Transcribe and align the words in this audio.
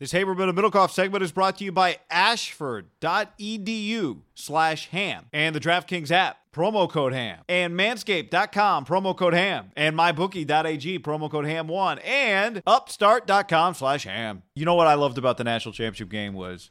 This 0.00 0.12
Haberman 0.12 0.48
and 0.48 0.58
Middlekauff 0.58 0.90
segment 0.90 1.22
is 1.22 1.30
brought 1.30 1.58
to 1.58 1.64
you 1.64 1.70
by 1.70 1.98
ashford.edu 2.10 4.18
slash 4.34 4.88
ham 4.88 5.26
and 5.32 5.54
the 5.54 5.60
DraftKings 5.60 6.10
app, 6.10 6.38
promo 6.52 6.90
code 6.90 7.12
ham, 7.12 7.38
and 7.48 7.74
manscaped.com, 7.74 8.86
promo 8.86 9.16
code 9.16 9.34
ham, 9.34 9.70
and 9.76 9.96
mybookie.ag, 9.96 10.98
promo 10.98 11.30
code 11.30 11.44
ham1, 11.44 12.04
and 12.04 12.60
upstart.com 12.66 13.74
slash 13.74 14.02
ham. 14.04 14.42
You 14.56 14.64
know 14.64 14.74
what 14.74 14.88
I 14.88 14.94
loved 14.94 15.16
about 15.16 15.38
the 15.38 15.44
national 15.44 15.72
championship 15.72 16.08
game 16.08 16.34
was, 16.34 16.70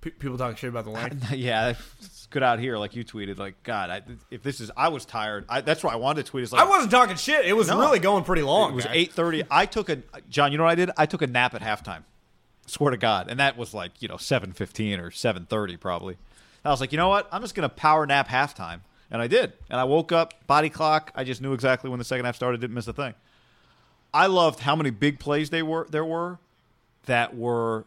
P- 0.00 0.10
people 0.10 0.38
talking 0.38 0.56
shit 0.56 0.70
about 0.70 0.84
the 0.84 0.90
length. 0.92 1.30
yeah, 1.32 1.74
it's 2.00 2.26
good 2.28 2.42
out 2.42 2.58
here, 2.58 2.78
like 2.78 2.96
you 2.96 3.04
tweeted, 3.04 3.38
like, 3.38 3.62
God, 3.62 3.90
I, 3.90 4.00
if 4.30 4.42
this 4.42 4.60
is, 4.60 4.70
I 4.78 4.88
was 4.88 5.04
tired. 5.04 5.44
I, 5.50 5.60
that's 5.60 5.84
why 5.84 5.92
I 5.92 5.96
wanted 5.96 6.24
to 6.24 6.30
tweet. 6.30 6.44
It's 6.44 6.52
like, 6.52 6.62
I 6.62 6.68
wasn't 6.68 6.90
talking 6.90 7.16
shit. 7.16 7.44
It 7.44 7.52
was 7.54 7.68
No. 7.68 7.78
really 7.80 7.98
going 7.98 8.24
pretty 8.24 8.42
long. 8.42 8.72
It 8.72 8.76
was 8.76 8.86
eight 8.90 9.12
thirty. 9.12 9.42
I 9.50 9.66
took 9.66 9.88
a 9.90 9.98
John. 10.30 10.52
You 10.52 10.58
know 10.58 10.64
what 10.64 10.70
I 10.70 10.74
did? 10.74 10.90
I 10.96 11.04
took 11.06 11.20
a 11.22 11.26
nap 11.26 11.54
at 11.54 11.60
halftime. 11.62 12.02
Swear 12.66 12.90
to 12.90 12.96
God, 12.96 13.28
and 13.28 13.40
that 13.40 13.56
was 13.56 13.74
like 13.74 14.00
you 14.00 14.08
know 14.08 14.16
seven 14.16 14.52
fifteen 14.52 14.98
or 15.00 15.10
seven 15.10 15.46
thirty 15.46 15.76
probably. 15.76 16.16
I 16.64 16.70
was 16.70 16.80
like, 16.80 16.92
you 16.92 16.98
know 16.98 17.08
what? 17.08 17.28
I'm 17.30 17.42
just 17.42 17.54
gonna 17.54 17.68
power 17.68 18.06
nap 18.06 18.28
halftime, 18.28 18.80
and 19.10 19.20
I 19.20 19.26
did. 19.26 19.52
And 19.68 19.78
I 19.78 19.84
woke 19.84 20.12
up, 20.12 20.46
body 20.46 20.70
clock. 20.70 21.12
I 21.14 21.24
just 21.24 21.42
knew 21.42 21.52
exactly 21.52 21.90
when 21.90 21.98
the 21.98 22.04
second 22.04 22.24
half 22.24 22.36
started. 22.36 22.60
Didn't 22.60 22.74
miss 22.74 22.88
a 22.88 22.92
thing. 22.92 23.14
I 24.14 24.26
loved 24.26 24.60
how 24.60 24.76
many 24.76 24.90
big 24.90 25.18
plays 25.18 25.50
they 25.50 25.62
were. 25.62 25.86
There 25.90 26.04
were 26.04 26.38
that 27.06 27.36
were 27.36 27.84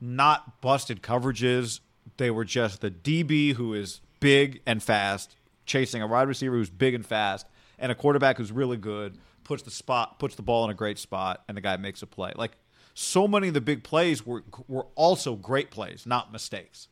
not 0.00 0.60
busted 0.60 1.02
coverages. 1.02 1.80
They 2.16 2.30
were 2.30 2.44
just 2.44 2.80
the 2.80 2.90
DB 2.90 3.54
who 3.54 3.72
is 3.72 4.00
big 4.20 4.60
and 4.66 4.82
fast, 4.82 5.36
chasing 5.64 6.02
a 6.02 6.06
wide 6.06 6.28
receiver 6.28 6.56
who's 6.56 6.68
big 6.70 6.94
and 6.94 7.06
fast, 7.06 7.46
and 7.78 7.90
a 7.90 7.94
quarterback 7.94 8.36
who's 8.36 8.52
really 8.52 8.76
good, 8.76 9.16
puts 9.44 9.62
the 9.62 9.70
spot 9.70 10.18
puts 10.18 10.34
the 10.34 10.42
ball 10.42 10.64
in 10.64 10.70
a 10.70 10.74
great 10.74 10.98
spot, 10.98 11.42
and 11.48 11.56
the 11.56 11.60
guy 11.60 11.76
makes 11.76 12.02
a 12.02 12.06
play. 12.06 12.32
Like 12.36 12.52
so 12.94 13.26
many 13.26 13.48
of 13.48 13.54
the 13.54 13.60
big 13.60 13.82
plays 13.82 14.26
were 14.26 14.42
were 14.68 14.86
also 14.94 15.36
great 15.36 15.70
plays, 15.70 16.04
not 16.06 16.32
mistakes. 16.32 16.88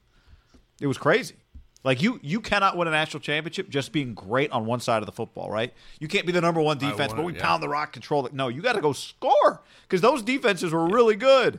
It 0.81 0.87
was 0.87 0.99
crazy. 0.99 1.35
Like 1.83 2.03
you, 2.03 2.21
you 2.23 2.41
cannot 2.41 2.77
win 2.77 2.89
a 2.89 2.91
national 2.91 3.21
championship 3.21 3.71
just 3.71 3.91
being 3.91 4.13
great 4.13 4.51
on 4.51 4.67
one 4.67 4.81
side 4.81 4.99
of 4.99 5.07
the 5.07 5.13
football, 5.13 5.51
right? 5.51 5.73
You 5.99 6.09
can't 6.09 6.27
be 6.27 6.33
the 6.33 6.41
number 6.41 6.61
one 6.61 6.77
defense, 6.77 7.15
but 7.15 7.25
we 7.25 7.35
yeah. 7.35 7.43
pound 7.43 7.63
the 7.63 7.71
rock, 7.71 7.93
control 7.93 8.27
it. 8.27 8.35
No, 8.35 8.49
you 8.49 8.61
got 8.61 8.75
to 8.75 8.83
go 8.83 8.93
score 8.93 9.63
because 9.83 10.03
those 10.03 10.23
defenses 10.23 10.73
were 10.73 10.87
really 10.87 11.17
good. 11.17 11.59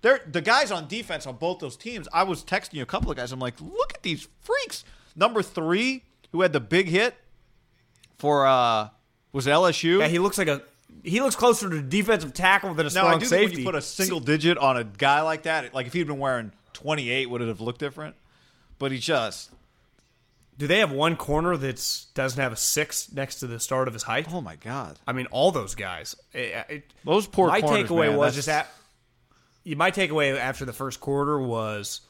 They're, 0.00 0.20
the 0.26 0.40
guys 0.40 0.70
on 0.70 0.88
defense 0.88 1.26
on 1.26 1.36
both 1.36 1.58
those 1.58 1.76
teams, 1.76 2.08
I 2.14 2.22
was 2.22 2.42
texting 2.42 2.74
you 2.74 2.82
a 2.82 2.86
couple 2.86 3.10
of 3.10 3.18
guys. 3.18 3.30
I'm 3.30 3.40
like, 3.40 3.60
look 3.60 3.92
at 3.94 4.02
these 4.02 4.26
freaks. 4.40 4.84
Number 5.14 5.42
three, 5.42 6.04
who 6.32 6.40
had 6.40 6.54
the 6.54 6.60
big 6.60 6.88
hit 6.88 7.14
for 8.16 8.46
uh 8.46 8.88
was 9.32 9.46
it 9.46 9.50
LSU? 9.50 10.00
Yeah, 10.00 10.08
he 10.08 10.18
looks 10.18 10.38
like 10.38 10.48
a. 10.48 10.62
He 11.02 11.20
looks 11.20 11.36
closer 11.36 11.70
to 11.70 11.80
defensive 11.82 12.34
tackle 12.34 12.74
than 12.74 12.80
a 12.86 12.88
no, 12.88 12.88
strong 12.90 13.06
I 13.06 13.14
do 13.14 13.20
think 13.20 13.28
safety. 13.30 13.56
when 13.56 13.58
you 13.60 13.64
put 13.66 13.74
a 13.74 13.82
single 13.82 14.20
digit 14.20 14.58
on 14.58 14.76
a 14.76 14.84
guy 14.84 15.22
like 15.22 15.44
that, 15.44 15.72
like 15.74 15.86
if 15.86 15.92
he'd 15.92 16.06
been 16.06 16.18
wearing 16.18 16.52
28, 16.74 17.30
would 17.30 17.40
it 17.42 17.48
have 17.48 17.60
looked 17.60 17.80
different? 17.80 18.16
But 18.78 18.92
he 18.92 18.98
just, 18.98 19.50
Do 20.58 20.66
they 20.66 20.78
have 20.80 20.92
one 20.92 21.16
corner 21.16 21.56
that 21.56 22.04
doesn't 22.14 22.40
have 22.40 22.52
a 22.52 22.56
six 22.56 23.10
next 23.12 23.36
to 23.36 23.46
the 23.46 23.58
start 23.60 23.88
of 23.88 23.94
his 23.94 24.02
height? 24.02 24.26
oh 24.30 24.40
my 24.42 24.56
god, 24.56 24.98
I 25.06 25.12
mean, 25.12 25.26
all 25.30 25.52
those 25.52 25.74
guys. 25.74 26.16
It- 26.34 26.66
it- 26.68 26.94
those 27.04 27.26
poor. 27.26 27.48
my 27.48 27.60
corners, 27.62 27.88
takeaway 27.88 28.08
man, 28.08 28.16
was 28.18 28.34
that's- 28.34 28.34
just 28.36 28.46
that. 28.46 29.76
My 29.76 29.90
takeaway 29.90 30.38
after 30.38 30.64
the 30.64 30.72
first 30.72 31.00
quarter 31.00 31.38
was: 31.40 32.00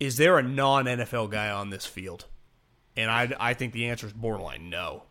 Is 0.00 0.16
there 0.16 0.38
a 0.38 0.42
non 0.42 0.84
NFL 0.86 1.30
guy 1.30 1.50
on 1.50 1.70
this 1.70 1.86
field? 1.86 2.26
And 2.96 3.10
I, 3.10 3.32
I 3.40 3.54
think 3.54 3.72
the 3.72 3.88
answer 3.88 4.06
is 4.06 4.12
borderline 4.12 4.68
no. 4.68 5.04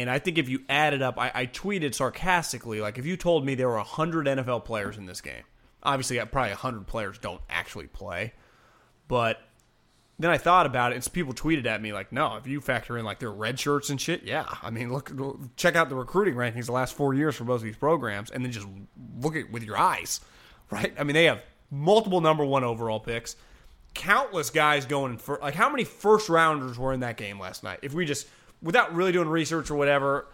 And 0.00 0.10
I 0.10 0.18
think 0.18 0.38
if 0.38 0.48
you 0.48 0.62
add 0.68 0.94
it 0.94 1.02
up, 1.02 1.18
I, 1.18 1.30
I 1.34 1.46
tweeted 1.46 1.94
sarcastically, 1.94 2.80
like 2.80 2.98
if 2.98 3.06
you 3.06 3.16
told 3.16 3.44
me 3.44 3.54
there 3.54 3.68
were 3.68 3.78
hundred 3.78 4.26
NFL 4.26 4.64
players 4.64 4.96
in 4.96 5.06
this 5.06 5.20
game, 5.20 5.42
obviously 5.82 6.18
probably 6.26 6.52
hundred 6.52 6.86
players 6.86 7.18
don't 7.18 7.40
actually 7.50 7.86
play, 7.86 8.32
but 9.08 9.40
then 10.20 10.30
I 10.30 10.38
thought 10.38 10.66
about 10.66 10.92
it, 10.92 10.96
and 10.96 11.12
people 11.12 11.32
tweeted 11.32 11.66
at 11.66 11.80
me 11.80 11.92
like, 11.92 12.12
"No, 12.12 12.36
if 12.36 12.46
you 12.46 12.60
factor 12.60 12.98
in 12.98 13.04
like 13.04 13.20
their 13.20 13.30
red 13.30 13.58
shirts 13.58 13.88
and 13.88 14.00
shit, 14.00 14.24
yeah. 14.24 14.46
I 14.62 14.70
mean, 14.70 14.92
look, 14.92 15.12
check 15.56 15.76
out 15.76 15.88
the 15.88 15.94
recruiting 15.94 16.34
rankings 16.34 16.66
the 16.66 16.72
last 16.72 16.94
four 16.94 17.14
years 17.14 17.36
for 17.36 17.44
both 17.44 17.56
of 17.56 17.62
these 17.62 17.76
programs, 17.76 18.30
and 18.30 18.44
then 18.44 18.50
just 18.50 18.66
look 19.20 19.36
at 19.36 19.42
it 19.42 19.52
with 19.52 19.62
your 19.62 19.76
eyes, 19.76 20.20
right? 20.70 20.92
I 20.98 21.04
mean, 21.04 21.14
they 21.14 21.24
have 21.24 21.42
multiple 21.70 22.20
number 22.20 22.44
one 22.44 22.64
overall 22.64 22.98
picks, 22.98 23.36
countless 23.94 24.50
guys 24.50 24.86
going 24.86 25.18
for 25.18 25.38
like 25.40 25.54
how 25.54 25.70
many 25.70 25.84
first 25.84 26.28
rounders 26.28 26.78
were 26.78 26.92
in 26.92 27.00
that 27.00 27.16
game 27.16 27.38
last 27.38 27.62
night? 27.62 27.80
If 27.82 27.94
we 27.94 28.04
just 28.04 28.26
without 28.62 28.94
really 28.94 29.12
doing 29.12 29.28
research 29.28 29.70
or 29.70 29.74
whatever, 29.76 30.26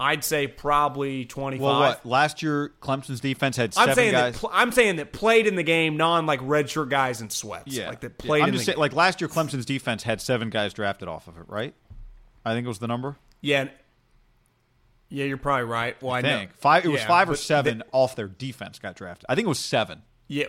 I'd 0.00 0.24
say 0.24 0.46
probably 0.48 1.24
twenty 1.24 1.56
five. 1.58 1.62
Well, 1.64 1.78
what 1.80 2.04
last 2.06 2.42
year 2.42 2.72
Clemson's 2.80 3.20
defense 3.20 3.56
had 3.56 3.72
I'm 3.76 3.94
saying 3.94 4.12
guys. 4.12 4.34
that 4.34 4.40
pl- 4.40 4.50
I'm 4.52 4.72
saying 4.72 4.96
that 4.96 5.12
played 5.12 5.46
in 5.46 5.54
the 5.54 5.62
game, 5.62 5.96
non 5.96 6.26
like 6.26 6.40
red 6.42 6.68
shirt 6.68 6.88
guys 6.88 7.20
in 7.20 7.30
sweats, 7.30 7.72
yeah, 7.74 7.88
like 7.88 8.00
that 8.00 8.12
Yeah, 8.20 8.26
played 8.26 8.42
I'm 8.42 8.48
in 8.48 8.54
just 8.54 8.66
the 8.66 8.72
saying, 8.72 8.78
like 8.80 8.92
last 8.94 9.20
year 9.20 9.28
Clemson's 9.28 9.64
defense 9.64 10.02
had 10.02 10.20
seven 10.20 10.50
guys 10.50 10.72
drafted 10.72 11.08
off 11.08 11.28
of 11.28 11.38
it, 11.38 11.44
right? 11.48 11.74
I 12.44 12.52
think 12.52 12.64
it 12.64 12.68
was 12.68 12.80
the 12.80 12.88
number. 12.88 13.16
Yeah. 13.40 13.68
Yeah, 15.08 15.26
you're 15.26 15.36
probably 15.36 15.64
right. 15.64 16.00
Well, 16.02 16.12
I, 16.12 16.18
I 16.18 16.22
know 16.22 16.38
think 16.38 16.54
five. 16.54 16.84
It 16.84 16.88
was 16.88 17.02
Yeah, 17.02 17.06
five 17.06 17.28
or 17.30 17.36
seven 17.36 17.78
they- 17.78 17.84
off 17.92 18.16
their 18.16 18.28
defense 18.28 18.78
got 18.78 18.96
drafted. 18.96 19.26
I 19.28 19.34
think 19.34 19.44
it 19.44 19.48
was 19.50 19.58
seven. 19.60 20.02
yeah. 20.28 20.46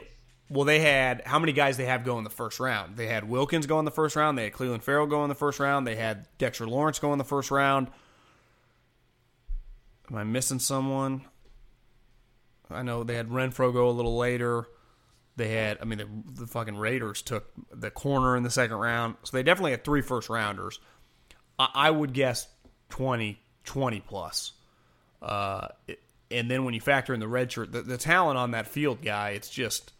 Well, 0.53 0.65
they 0.65 0.79
had 0.79 1.23
how 1.25 1.39
many 1.39 1.51
guys 1.51 1.77
they 1.77 1.85
have 1.85 2.03
go 2.03 2.17
in 2.19 2.23
the 2.23 2.29
first 2.29 2.59
round? 2.59 2.95
They 2.95 3.07
had 3.07 3.27
Wilkins 3.27 3.65
go 3.65 3.79
in 3.79 3.85
the 3.85 3.91
first 3.91 4.15
round. 4.15 4.37
They 4.37 4.43
had 4.43 4.53
Clelin 4.53 4.81
Ferrell 4.83 5.07
go 5.07 5.23
in 5.23 5.29
the 5.29 5.35
first 5.35 5.59
round. 5.59 5.87
They 5.87 5.95
had 5.95 6.27
Dexter 6.37 6.67
Lawrence 6.67 6.99
go 6.99 7.11
in 7.11 7.17
the 7.17 7.23
first 7.23 7.49
round. 7.49 7.87
Am 10.11 10.17
I 10.17 10.23
missing 10.23 10.59
someone? 10.59 11.21
I 12.69 12.83
know 12.83 13.03
they 13.03 13.15
had 13.15 13.29
Renfrow 13.29 13.73
go 13.73 13.89
a 13.89 13.91
little 13.91 14.17
later. 14.17 14.65
They 15.35 15.49
had, 15.49 15.79
I 15.81 15.85
mean, 15.85 15.97
the, 15.99 16.41
the 16.41 16.47
fucking 16.47 16.75
Raiders 16.77 17.21
took 17.21 17.45
the 17.71 17.89
corner 17.89 18.37
in 18.37 18.43
the 18.43 18.49
second 18.51 18.77
round. 18.77 19.15
So 19.23 19.35
they 19.35 19.43
definitely 19.43 19.71
had 19.71 19.83
three 19.83 20.01
first 20.01 20.29
rounders. 20.29 20.79
I, 21.57 21.69
I 21.73 21.91
would 21.91 22.13
guess 22.13 22.47
20, 22.89 23.39
20 23.63 23.99
plus. 24.01 24.51
Uh, 25.21 25.69
it- 25.87 25.99
and 26.31 26.49
then 26.49 26.63
when 26.65 26.73
you 26.73 26.81
factor 26.81 27.13
in 27.13 27.19
the 27.19 27.27
red 27.27 27.51
shirt, 27.51 27.71
the, 27.71 27.81
the 27.83 27.97
talent 27.97 28.39
on 28.39 28.51
that 28.51 28.67
field 28.67 29.01
guy, 29.03 29.31
it's 29.31 29.49
just, 29.49 29.93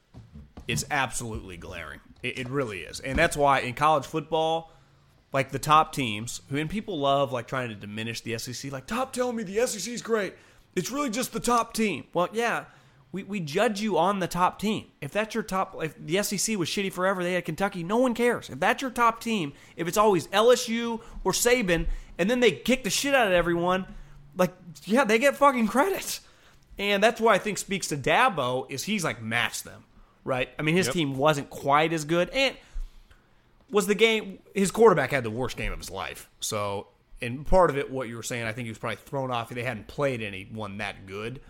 it's 0.67 0.85
absolutely 0.89 1.57
glaring. 1.57 1.99
It, 2.21 2.39
it 2.39 2.49
really 2.49 2.79
is. 2.79 2.99
And 2.99 3.17
that's 3.17 3.37
why 3.37 3.59
in 3.59 3.73
college 3.73 4.05
football, 4.05 4.71
like 5.31 5.51
the 5.51 5.59
top 5.59 5.93
teams, 5.93 6.41
who 6.49 6.57
and 6.57 6.69
people 6.69 6.99
love 6.99 7.31
like 7.31 7.47
trying 7.47 7.69
to 7.69 7.75
diminish 7.75 8.21
the 8.21 8.37
SEC, 8.37 8.71
like 8.71 8.87
top 8.87 9.13
telling 9.13 9.35
me 9.35 9.43
the 9.43 9.65
SEC 9.67 9.93
is 9.93 10.01
great. 10.01 10.33
it's 10.75 10.91
really 10.91 11.09
just 11.09 11.33
the 11.33 11.39
top 11.39 11.73
team. 11.73 12.05
Well, 12.13 12.29
yeah, 12.31 12.65
we, 13.11 13.23
we 13.23 13.39
judge 13.39 13.79
you 13.79 13.97
on 13.97 14.19
the 14.19 14.27
top 14.27 14.59
team. 14.59 14.87
If 14.99 15.11
that's 15.11 15.33
your 15.35 15.43
top, 15.43 15.75
if 15.83 15.95
the 16.03 16.21
SEC 16.23 16.57
was 16.57 16.67
shitty 16.67 16.91
forever, 16.91 17.23
they 17.23 17.33
had 17.33 17.45
Kentucky, 17.45 17.83
no 17.83 17.97
one 17.97 18.13
cares. 18.13 18.49
If 18.49 18.59
that's 18.59 18.81
your 18.81 18.91
top 18.91 19.21
team, 19.21 19.53
if 19.75 19.87
it's 19.87 19.97
always 19.97 20.27
LSU 20.27 20.99
or 21.23 21.31
Saban, 21.31 21.87
and 22.17 22.29
then 22.29 22.39
they 22.39 22.51
kick 22.51 22.83
the 22.83 22.89
shit 22.89 23.13
out 23.13 23.27
of 23.27 23.33
everyone, 23.33 23.85
like, 24.35 24.51
yeah, 24.85 25.03
they 25.03 25.19
get 25.19 25.35
fucking 25.35 25.67
credit. 25.67 26.19
And 26.79 27.03
that's 27.03 27.21
why 27.21 27.35
I 27.35 27.37
think 27.37 27.59
speaks 27.59 27.87
to 27.87 27.97
Dabo 27.97 28.69
is 28.69 28.83
he's 28.83 29.03
like 29.03 29.21
matched 29.21 29.63
them, 29.63 29.83
right? 30.23 30.49
I 30.57 30.61
mean, 30.61 30.75
his 30.75 30.87
Yep. 30.87 30.93
team 30.93 31.17
wasn't 31.17 31.49
quite 31.49 31.93
as 31.93 32.05
good, 32.05 32.29
and 32.29 32.55
was 33.69 33.87
the 33.87 33.95
game 33.95 34.39
his 34.53 34.71
quarterback 34.71 35.11
had 35.11 35.23
the 35.23 35.29
worst 35.31 35.57
game 35.57 35.71
of 35.71 35.79
his 35.79 35.89
life. 35.89 36.29
So, 36.39 36.87
and 37.21 37.45
part 37.45 37.69
of 37.69 37.77
it, 37.77 37.89
what 37.89 38.07
you 38.07 38.15
were 38.15 38.23
saying, 38.23 38.43
I 38.45 38.51
think 38.51 38.65
he 38.65 38.71
was 38.71 38.77
probably 38.77 38.97
thrown 38.97 39.31
off. 39.31 39.49
They 39.49 39.63
hadn't 39.63 39.87
played 39.87 40.21
anyone 40.21 40.77
that 40.77 41.05
good. 41.05 41.41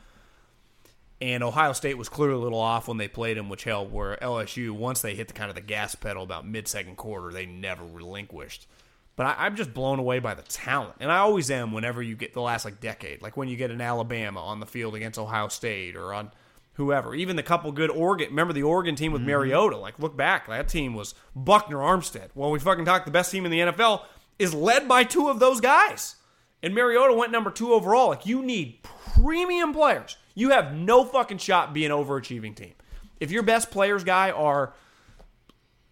And 1.21 1.41
Ohio 1.43 1.71
State 1.73 1.97
was 1.97 2.09
clearly 2.09 2.35
a 2.35 2.39
little 2.39 2.59
off 2.59 2.87
when 2.87 2.97
they 2.97 3.07
played 3.07 3.37
him, 3.37 3.47
which 3.49 3.63
held 3.63 3.93
where 3.93 4.17
LSU, 4.21 4.71
once 4.71 5.01
they 5.01 5.15
hit 5.15 5.29
the 5.29 5.33
kind 5.33 5.49
of 5.49 5.55
the 5.55 5.61
gas 5.61 5.95
pedal 5.95 6.21
about 6.23 6.45
mid 6.45 6.67
second 6.67 6.97
quarter, 6.97 7.31
they 7.31 7.45
never 7.45 7.85
relinquished. 7.85 8.67
But 9.15 9.27
I, 9.27 9.45
I'm 9.45 9.55
just 9.55 9.73
blown 9.73 9.99
away 9.99 10.19
by 10.19 10.33
the 10.33 10.41
talent, 10.41 10.95
and 10.99 11.11
I 11.11 11.17
always 11.19 11.49
am 11.51 11.71
whenever 11.71 12.01
you 12.01 12.15
get 12.15 12.33
the 12.33 12.41
last 12.41 12.65
like 12.65 12.81
decade, 12.81 13.21
like 13.21 13.37
when 13.37 13.47
you 13.47 13.55
get 13.55 13.71
an 13.71 13.79
Alabama 13.79 14.41
on 14.41 14.59
the 14.59 14.65
field 14.65 14.95
against 14.95 15.17
Ohio 15.19 15.47
State 15.47 15.95
or 15.95 16.13
on 16.13 16.31
whoever, 16.73 17.13
even 17.15 17.35
the 17.35 17.43
couple 17.43 17.71
good 17.71 17.89
Oregon. 17.89 18.29
Remember 18.29 18.53
the 18.53 18.63
Oregon 18.63 18.95
team 18.95 19.11
with 19.11 19.21
mm-hmm. 19.21 19.31
Mariota? 19.31 19.77
Like 19.77 19.99
look 19.99 20.15
back, 20.15 20.47
that 20.47 20.67
team 20.67 20.93
was 20.93 21.15
Buckner, 21.35 21.77
Armstead. 21.77 22.29
Well, 22.35 22.51
we 22.51 22.59
fucking 22.59 22.85
talked 22.85 23.05
the 23.05 23.11
best 23.11 23.31
team 23.31 23.45
in 23.45 23.51
the 23.51 23.59
NFL 23.59 24.03
is 24.39 24.53
led 24.53 24.87
by 24.87 25.03
two 25.03 25.29
of 25.29 25.39
those 25.39 25.61
guys, 25.61 26.15
and 26.61 26.73
Mariota 26.73 27.13
went 27.13 27.31
number 27.31 27.51
two 27.51 27.73
overall. 27.73 28.09
Like 28.09 28.25
you 28.25 28.41
need 28.41 28.79
premium 28.83 29.73
players. 29.73 30.17
You 30.35 30.49
have 30.49 30.73
no 30.73 31.05
fucking 31.05 31.37
shot 31.37 31.73
being 31.73 31.91
an 31.91 31.97
overachieving 31.97 32.55
team. 32.55 32.73
If 33.19 33.31
your 33.31 33.43
best 33.43 33.69
players 33.69 34.03
guy 34.03 34.31
are 34.31 34.73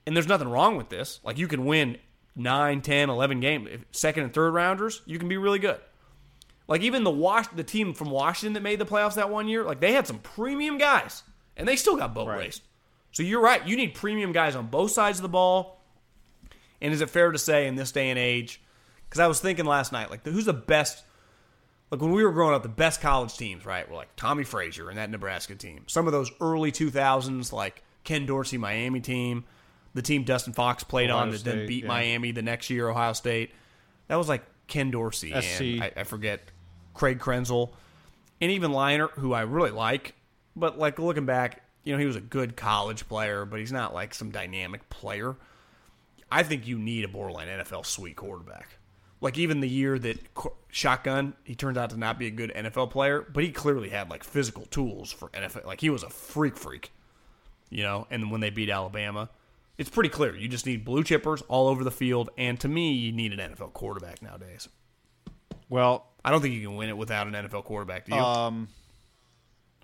and 0.06 0.16
there's 0.16 0.28
nothing 0.28 0.50
wrong 0.50 0.78
with 0.78 0.90
this. 0.90 1.20
Like 1.24 1.38
you 1.38 1.48
can 1.48 1.66
win 1.66 1.98
9, 2.36 2.82
10, 2.82 3.10
11 3.10 3.40
games. 3.40 3.70
Second 3.92 4.24
and 4.24 4.34
third 4.34 4.54
rounders, 4.54 5.02
you 5.06 5.20
can 5.20 5.28
be 5.28 5.38
really 5.38 5.60
good. 5.60 5.80
Like 6.72 6.84
even 6.84 7.04
the 7.04 7.12
Wash 7.12 7.50
the 7.50 7.66
team 7.66 7.94
from 7.94 8.12
Washington 8.12 8.54
that 8.54 8.64
made 8.64 8.80
the 8.80 8.86
playoffs 8.86 9.16
that 9.16 9.30
one 9.30 9.50
year, 9.50 9.66
like 9.66 9.82
they 9.82 9.92
had 9.92 10.08
some 10.08 10.20
premium 10.20 10.78
guys 10.78 11.22
and 11.58 11.68
they 11.68 11.76
still 11.76 11.98
got 11.98 12.14
boat 12.14 12.30
raced. 12.30 12.64
So 13.12 13.24
you're 13.24 13.42
right, 13.42 13.68
you 13.68 13.76
need 13.76 13.94
premium 13.94 14.32
guys 14.32 14.56
on 14.56 14.68
both 14.68 14.92
sides 14.92 15.18
of 15.18 15.24
the 15.24 15.28
ball. 15.28 15.84
And 16.80 16.94
is 16.94 17.02
it 17.02 17.10
fair 17.10 17.30
to 17.30 17.38
say 17.38 17.68
in 17.68 17.76
this 17.76 17.92
day 17.92 18.10
and 18.10 18.18
age 18.18 18.62
cuz 19.10 19.20
I 19.20 19.28
was 19.28 19.42
thinking 19.42 19.66
last 19.66 19.92
night 19.92 20.10
like 20.10 20.26
who's 20.26 20.46
the 20.46 20.54
best 20.54 21.04
like 21.90 22.00
when 22.00 22.14
we 22.14 22.24
were 22.24 22.32
growing 22.32 22.56
up, 22.56 22.64
the 22.64 22.70
best 22.70 23.02
college 23.02 23.36
teams, 23.36 23.66
right, 23.66 23.90
were 23.90 23.98
like 23.98 24.16
Tommie 24.16 24.46
Frazier 24.46 24.88
and 24.88 24.98
that 24.98 25.10
Nebraska 25.10 25.56
team. 25.56 25.84
Some 25.88 26.08
of 26.08 26.14
those 26.14 26.32
early 26.40 26.72
2000s, 26.72 27.52
like 27.52 27.84
Ken 28.06 28.26
Dorsey 28.26 28.58
Miami 28.58 29.02
team, 29.02 29.44
the 29.94 30.02
team 30.02 30.24
Dustin 30.24 30.54
Fox 30.54 30.86
played 30.86 31.10
Ohio 31.10 31.24
on 31.24 31.32
that 31.32 31.44
then 31.44 31.68
beat 31.68 31.84
yeah. 31.84 31.90
Miami 31.90 32.32
the 32.32 32.42
next 32.42 32.70
year, 32.70 32.88
Ohio 32.88 33.12
State. 33.12 33.52
That 34.08 34.16
was 34.16 34.30
like 34.30 34.46
Ken 34.68 34.90
Dorsey 34.90 35.34
SC. 35.42 35.62
and 35.62 35.84
I, 35.84 35.92
I 35.98 36.04
forget 36.06 36.40
Craig 36.94 37.20
Krenzel 37.20 37.72
and 38.40 38.52
even 38.52 38.72
Leinart, 38.72 39.12
who 39.12 39.34
I 39.34 39.42
really 39.42 39.72
like. 39.72 40.16
But 40.56 40.78
like 40.78 41.00
looking 41.00 41.26
back, 41.26 41.64
you 41.84 41.94
know, 41.94 42.00
he 42.00 42.06
was 42.06 42.16
a 42.16 42.22
good 42.22 42.56
college 42.56 43.08
player, 43.08 43.46
but 43.46 43.60
he's 43.60 43.72
not 43.72 43.94
like 43.94 44.14
some 44.14 44.32
dynamic 44.32 44.90
player. 44.90 45.36
I 46.32 46.44
think 46.44 46.68
you 46.68 46.78
need 46.78 47.04
a 47.04 47.08
borderline 47.08 47.48
NFL 47.48 47.86
sweet 47.86 48.16
quarterback. 48.16 48.78
Like 49.20 49.38
even 49.38 49.60
the 49.60 49.70
year 49.70 50.00
that 50.00 50.18
Shotgun, 50.70 51.34
he 51.44 51.54
turned 51.54 51.78
out 51.78 51.92
to 51.92 51.98
not 51.98 52.18
be 52.18 52.28
a 52.28 52.32
good 52.32 52.52
NFL 52.56 52.90
player, 52.90 53.22
but 53.22 53.44
he 53.44 53.52
clearly 53.52 53.90
had 53.90 54.10
like 54.10 54.24
physical 54.24 54.66
tools 54.66 55.12
for 55.12 55.30
NFL. 55.30 55.66
Like 55.66 55.82
he 55.82 55.90
was 55.90 56.04
a 56.04 56.10
freak 56.10 56.58
freak, 56.58 56.92
you 57.70 57.84
know. 57.84 58.08
And 58.10 58.32
when 58.32 58.42
they 58.42 58.50
beat 58.50 58.70
Alabama, 58.70 59.30
it's 59.78 59.90
pretty 59.90 60.10
clear 60.10 60.36
you 60.36 60.48
just 60.48 60.66
need 60.66 60.84
blue 60.86 61.04
chippers 61.04 61.44
all 61.48 61.68
over 61.68 61.84
the 61.84 61.92
field. 61.92 62.30
And 62.38 62.60
to 62.62 62.68
me, 62.68 62.94
you 62.94 63.12
need 63.12 63.38
an 63.38 63.54
NFL 63.54 63.74
quarterback 63.74 64.22
nowadays. 64.24 64.68
Well, 65.72 66.06
I 66.24 66.32
don't 66.32 66.42
think 66.42 66.54
you 66.54 66.68
can 66.68 66.76
win 66.76 66.90
it 66.90 66.98
without 66.98 67.28
an 67.28 67.34
NFL 67.34 67.64
quarterback. 67.64 68.06
Do 68.06 68.14
you? 68.14 68.22
um, 68.22 68.68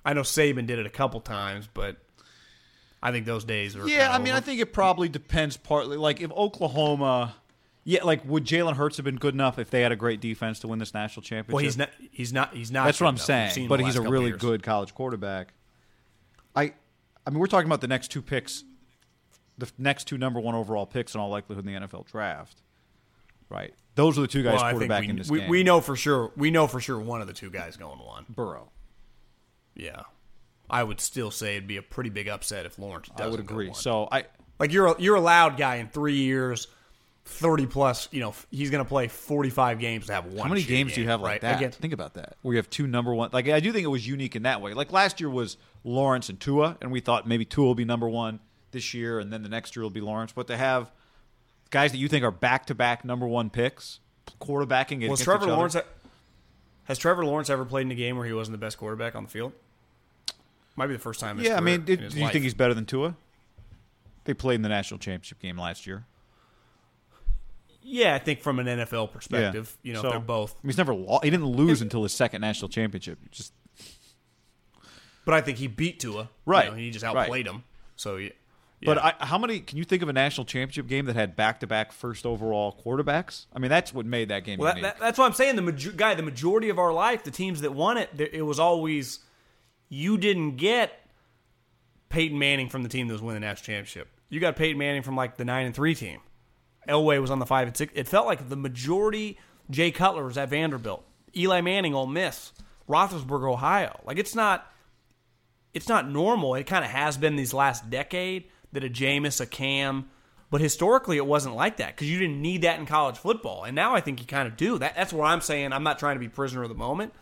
I 0.04 0.12
know 0.12 0.22
Saban 0.22 0.68
did 0.68 0.80
it 0.80 0.86
a 0.86 0.89
couple 0.89 1.22
times, 1.22 1.69
but 1.74 1.95
I 3.01 3.13
think 3.13 3.25
those 3.25 3.45
days 3.45 3.74
are. 3.78 3.88
yeah, 3.88 4.12
I 4.12 4.19
mean, 4.19 4.34
I 4.34 4.42
think 4.42 4.60
it 4.60 4.74
probably 4.74 5.07
depends 5.07 5.56
partly. 5.56 5.95
Like 5.95 6.19
if 6.19 6.30
Oklahoma, 6.31 7.36
yeah, 7.86 8.04
like 8.04 8.25
would 8.25 8.44
Jalen 8.44 8.75
Hurts 8.75 8.98
have 8.98 9.06
been 9.06 9.16
good 9.16 9.34
enough 9.34 9.57
if 9.57 9.69
they 9.69 9.80
had 9.80 9.94
a 9.94 9.95
great 9.95 10.19
defense 10.19 10.60
to 10.60 10.68
win 10.68 10.78
this 10.78 10.94
national 10.94 11.24
championship? 11.24 11.54
Well, 11.54 11.63
he's 11.63 11.78
not. 11.78 11.89
He's 12.12 12.34
not. 12.34 12.54
He's 12.54 12.69
not. 12.69 12.84
That's 12.84 13.00
what 13.00 13.07
I'm. 13.07 13.18
Saying. 13.18 13.69
But 13.69 13.80
he's 13.80 13.95
a 13.95 14.01
really 14.01 14.28
years. 14.28 14.42
good 14.42 14.63
college 14.63 14.94
quarterback. 14.94 15.54
I, 16.54 16.74
I 17.25 17.30
mean, 17.30 17.39
we're 17.39 17.48
talking 17.48 17.68
about 17.68 17.80
the 17.80 17.88
next 17.88 18.10
two 18.12 18.22
picks, 18.22 18.66
the 19.57 19.72
next 19.78 20.06
two 20.06 20.18
number 20.18 20.42
one 20.42 20.54
overall 20.54 20.86
picks 20.86 21.16
in 21.16 21.22
all 21.22 21.30
likelihood 21.30 21.66
in 21.66 21.74
the 21.74 21.88
NFL 21.88 22.07
draft. 22.07 22.62
Right. 23.49 23.73
Those 23.95 24.17
are 24.17 24.21
the 24.21 24.27
two 24.27 24.44
guys 24.44 24.55
Well, 24.55 24.63
I 24.63 24.73
think 24.73 24.91
quarterbacking 24.91 25.07
we, 25.13 25.17
this 25.17 25.29
we, 25.31 25.39
game. 25.39 25.49
we 25.49 25.63
know 25.63 25.81
for 25.81 25.95
sure. 25.95 26.31
We 26.35 26.51
know 26.51 26.67
for 26.67 26.79
sure 26.79 26.99
one 26.99 27.21
of 27.21 27.27
the 27.27 27.33
two 27.33 27.49
guys 27.49 27.77
going 27.77 27.99
one. 27.99 28.25
Burrow. 28.29 28.69
Yeah, 29.75 30.01
I 30.69 30.83
would 30.83 30.99
still 30.99 31.31
say 31.31 31.55
it'd 31.55 31.67
be 31.67 31.77
a 31.77 31.81
pretty 31.81 32.09
big 32.09 32.27
upset 32.27 32.65
if 32.65 32.77
Lawrence. 32.79 33.09
Doesn't 33.09 33.25
I 33.25 33.29
would 33.29 33.45
go 33.45 33.53
agree. 33.53 33.67
one. 33.67 33.75
So 33.75 34.07
I, 34.11 34.25
like 34.59 34.71
you're 34.71 34.88
a, 34.88 34.95
you're 35.01 35.15
a 35.15 35.21
loud 35.21 35.55
guy 35.57 35.75
in 35.75 35.88
three 35.88 36.15
years, 36.15 36.67
thirty 37.25 37.67
plus. 37.67 38.07
You 38.11 38.21
know 38.21 38.33
he's 38.49 38.69
going 38.71 38.83
to 38.83 38.88
play 38.88 39.07
forty 39.07 39.50
five 39.51 39.79
games 39.79 40.07
to 40.07 40.13
have 40.13 40.25
one. 40.25 40.47
How 40.47 40.50
many 40.50 40.63
shitty 40.63 40.67
games 40.67 40.93
do 40.93 41.01
you 41.01 41.05
game, 41.05 41.11
have 41.11 41.21
like 41.21 41.29
right? 41.31 41.41
that? 41.41 41.57
Against- 41.57 41.79
Think 41.79 41.93
about 41.93 42.15
that. 42.15 42.38
Where 42.41 42.53
you 42.53 42.57
have 42.57 42.69
two 42.69 42.88
number 42.88 43.13
one. 43.13 43.29
Like 43.31 43.47
I 43.50 43.59
do 43.59 43.71
think 43.71 43.83
it 43.83 43.89
was 43.89 44.07
unique 44.07 44.35
in 44.35 44.43
that 44.43 44.61
way. 44.61 44.73
Like 44.73 44.91
last 44.91 45.19
year 45.19 45.29
was 45.29 45.57
Lawrence 45.83 46.29
and 46.29 46.39
Tua, 46.39 46.77
and 46.81 46.91
we 46.91 47.00
thought 47.00 47.27
maybe 47.27 47.45
Tua 47.45 47.65
will 47.65 47.75
be 47.75 47.85
number 47.85 48.09
one 48.09 48.39
this 48.71 48.93
year, 48.95 49.19
and 49.19 49.31
then 49.31 49.43
the 49.43 49.50
next 49.50 49.75
year 49.75 49.83
will 49.83 49.89
be 49.91 50.01
Lawrence. 50.01 50.31
But 50.33 50.47
to 50.47 50.57
have 50.57 50.91
guys 51.69 51.91
that 51.91 51.97
you 51.97 52.07
think 52.07 52.23
are 52.23 52.31
back 52.31 52.65
to 52.67 52.75
back 52.75 53.03
number 53.05 53.27
one 53.27 53.49
picks, 53.49 53.99
quarterbacking 54.41 54.97
was 54.97 55.21
against 55.21 55.23
Trevor 55.23 55.45
each 55.45 55.49
other. 55.49 55.55
Lawrence? 55.57 55.77
Has 56.85 56.97
Trevor 56.97 57.25
Lawrence 57.25 57.49
ever 57.49 57.65
played 57.65 57.85
in 57.85 57.91
a 57.91 57.95
game 57.95 58.17
where 58.17 58.25
he 58.25 58.33
wasn't 58.33 58.53
the 58.53 58.65
best 58.65 58.77
quarterback 58.77 59.15
on 59.15 59.23
the 59.23 59.29
field? 59.29 59.51
Might 60.75 60.87
be 60.87 60.93
the 60.93 60.99
first 60.99 61.19
time. 61.19 61.39
Yeah, 61.39 61.57
I 61.57 61.59
mean, 61.59 61.83
did, 61.85 61.99
in 61.99 62.05
his 62.05 62.13
do 62.13 62.19
you 62.19 62.25
life. 62.25 62.33
think 62.33 62.43
he's 62.43 62.53
better 62.53 62.73
than 62.73 62.85
Tua? 62.85 63.15
They 64.25 64.33
played 64.33 64.55
in 64.55 64.61
the 64.61 64.69
national 64.69 64.99
championship 64.99 65.39
game 65.39 65.57
last 65.57 65.87
year. 65.87 66.05
Yeah, 67.81 68.15
I 68.15 68.19
think 68.19 68.41
from 68.41 68.59
an 68.59 68.67
NFL 68.67 69.11
perspective, 69.11 69.77
yeah. 69.81 69.87
you 69.87 69.93
know, 69.93 70.01
So, 70.01 70.09
they're 70.09 70.19
both. 70.19 70.51
I 70.51 70.59
mean, 70.63 70.69
he's 70.69 70.77
never 70.77 70.93
he 70.93 71.29
didn't 71.29 71.45
lose 71.45 71.81
until 71.81 72.03
his 72.03 72.11
second 72.11 72.41
national 72.41 72.67
championship. 72.69 73.17
Just 73.31 73.53
But 75.25 75.33
I 75.33 75.41
think 75.41 75.57
he 75.57 75.67
beat 75.67 76.00
Tua. 76.01 76.24
you 76.24 76.27
Right, 76.45 76.69
know, 76.69 76.75
he 76.77 76.91
just 76.91 77.05
right. 77.05 77.15
outplayed 77.15 77.47
him. 77.47 77.63
So, 77.95 78.17
yeah. 78.17 78.29
But 78.84 78.98
yeah. 78.98 79.13
I, 79.19 79.25
how 79.25 79.38
many? 79.39 79.60
Can 79.60 79.77
you 79.77 79.84
think 79.84 80.03
of 80.03 80.10
a 80.10 80.13
national 80.13 80.46
championship 80.46 80.88
game 80.88 81.05
that 81.05 81.15
had 81.15 81.36
back-to-back 81.36 81.91
first 81.91 82.25
overall 82.25 82.79
quarterbacks? 82.86 83.48
I 83.51 83.60
mean, 83.60 83.69
that's 83.69 83.93
what 83.93 84.05
made 84.05 84.29
that 84.29 84.43
game 84.43 84.60
Well, 84.60 84.74
that, 84.74 84.81
that, 84.81 85.00
that's 85.00 85.17
what 85.17 85.25
I'm 85.25 85.34
saying. 85.34 85.55
The 85.55 85.63
major- 85.63 85.91
guy, 85.91 86.13
the 86.13 86.22
majority 86.22 86.69
of 86.69 86.77
our 86.77 86.93
life, 86.93 87.24
the 87.24 87.31
teams 87.31 87.62
that 87.62 87.74
won 87.74 87.98
it, 87.98 88.10
it 88.19 88.43
was 88.43 88.60
always 88.60 89.19
you 89.89 90.17
didn't 90.17 90.57
get 90.57 91.07
Peyton 92.10 92.38
Manning 92.38 92.69
from 92.69 92.84
the 92.84 92.89
team 92.89 93.07
that 93.07 93.13
was 93.13 93.22
winning 93.22 93.41
the 93.41 93.48
national 93.48 93.65
championship. 93.65 94.10
You 94.29 94.39
got 94.39 94.55
Peyton 94.55 94.77
Manning 94.77 95.01
from 95.01 95.15
like 95.15 95.38
the 95.38 95.46
nine 95.46 95.65
and 95.65 95.74
three 95.74 95.96
team. 95.96 96.19
Elway 96.88 97.19
was 97.19 97.31
on 97.31 97.39
the 97.39 97.46
five 97.46 97.67
and 97.67 97.75
six. 97.75 97.91
It 97.96 98.07
felt 98.07 98.27
like 98.27 98.48
the 98.48 98.55
majority. 98.55 99.38
Jay 99.69 99.91
Cutler 99.91 100.24
was 100.24 100.38
at 100.38 100.50
Vanderbilt. 100.50 101.03
Eli 101.36 101.62
Manning, 101.62 101.93
Ole 101.93 102.07
Miss. 102.07 102.53
Roethlisberger, 102.88 103.51
Ohio. 103.51 104.00
Like 104.05 104.17
it's 104.17 104.36
not. 104.36 104.72
It's 105.74 105.89
not 105.89 106.10
normal. 106.10 106.55
It 106.55 106.65
kind 106.65 106.86
of 106.86 106.89
has 106.91 107.17
been 107.17 107.36
these 107.36 107.53
last 107.53 107.89
decade 107.89 108.46
that 108.74 108.83
a 108.83 108.89
Jameis, 108.89 109.39
a 109.41 109.45
Cam, 109.45 110.09
but 110.50 110.62
historically 110.62 111.17
it 111.17 111.25
wasn't 111.25 111.55
like 111.55 111.77
that 111.77 111.95
because 111.95 112.09
you 112.09 112.19
didn't 112.19 112.41
need 112.41 112.62
that 112.62 112.79
in 112.79 112.86
college 112.86 113.17
football. 113.17 113.63
And 113.63 113.75
now 113.75 113.95
I 113.95 114.01
think 114.01 114.19
you 114.19 114.25
kind 114.25 114.47
of 114.47 114.55
do. 114.55 114.77
That, 114.77 114.95
that's 114.95 115.13
what 115.13 115.25
I'm 115.25 115.41
saying. 115.41 115.74
I'm 115.74 115.83
not 115.83 116.00
trying 116.00 116.15
to 116.15 116.19
be 116.19 116.29
prisoner 116.29 116.63
of 116.63 116.69
the 116.69 116.75
moment, 116.75 117.13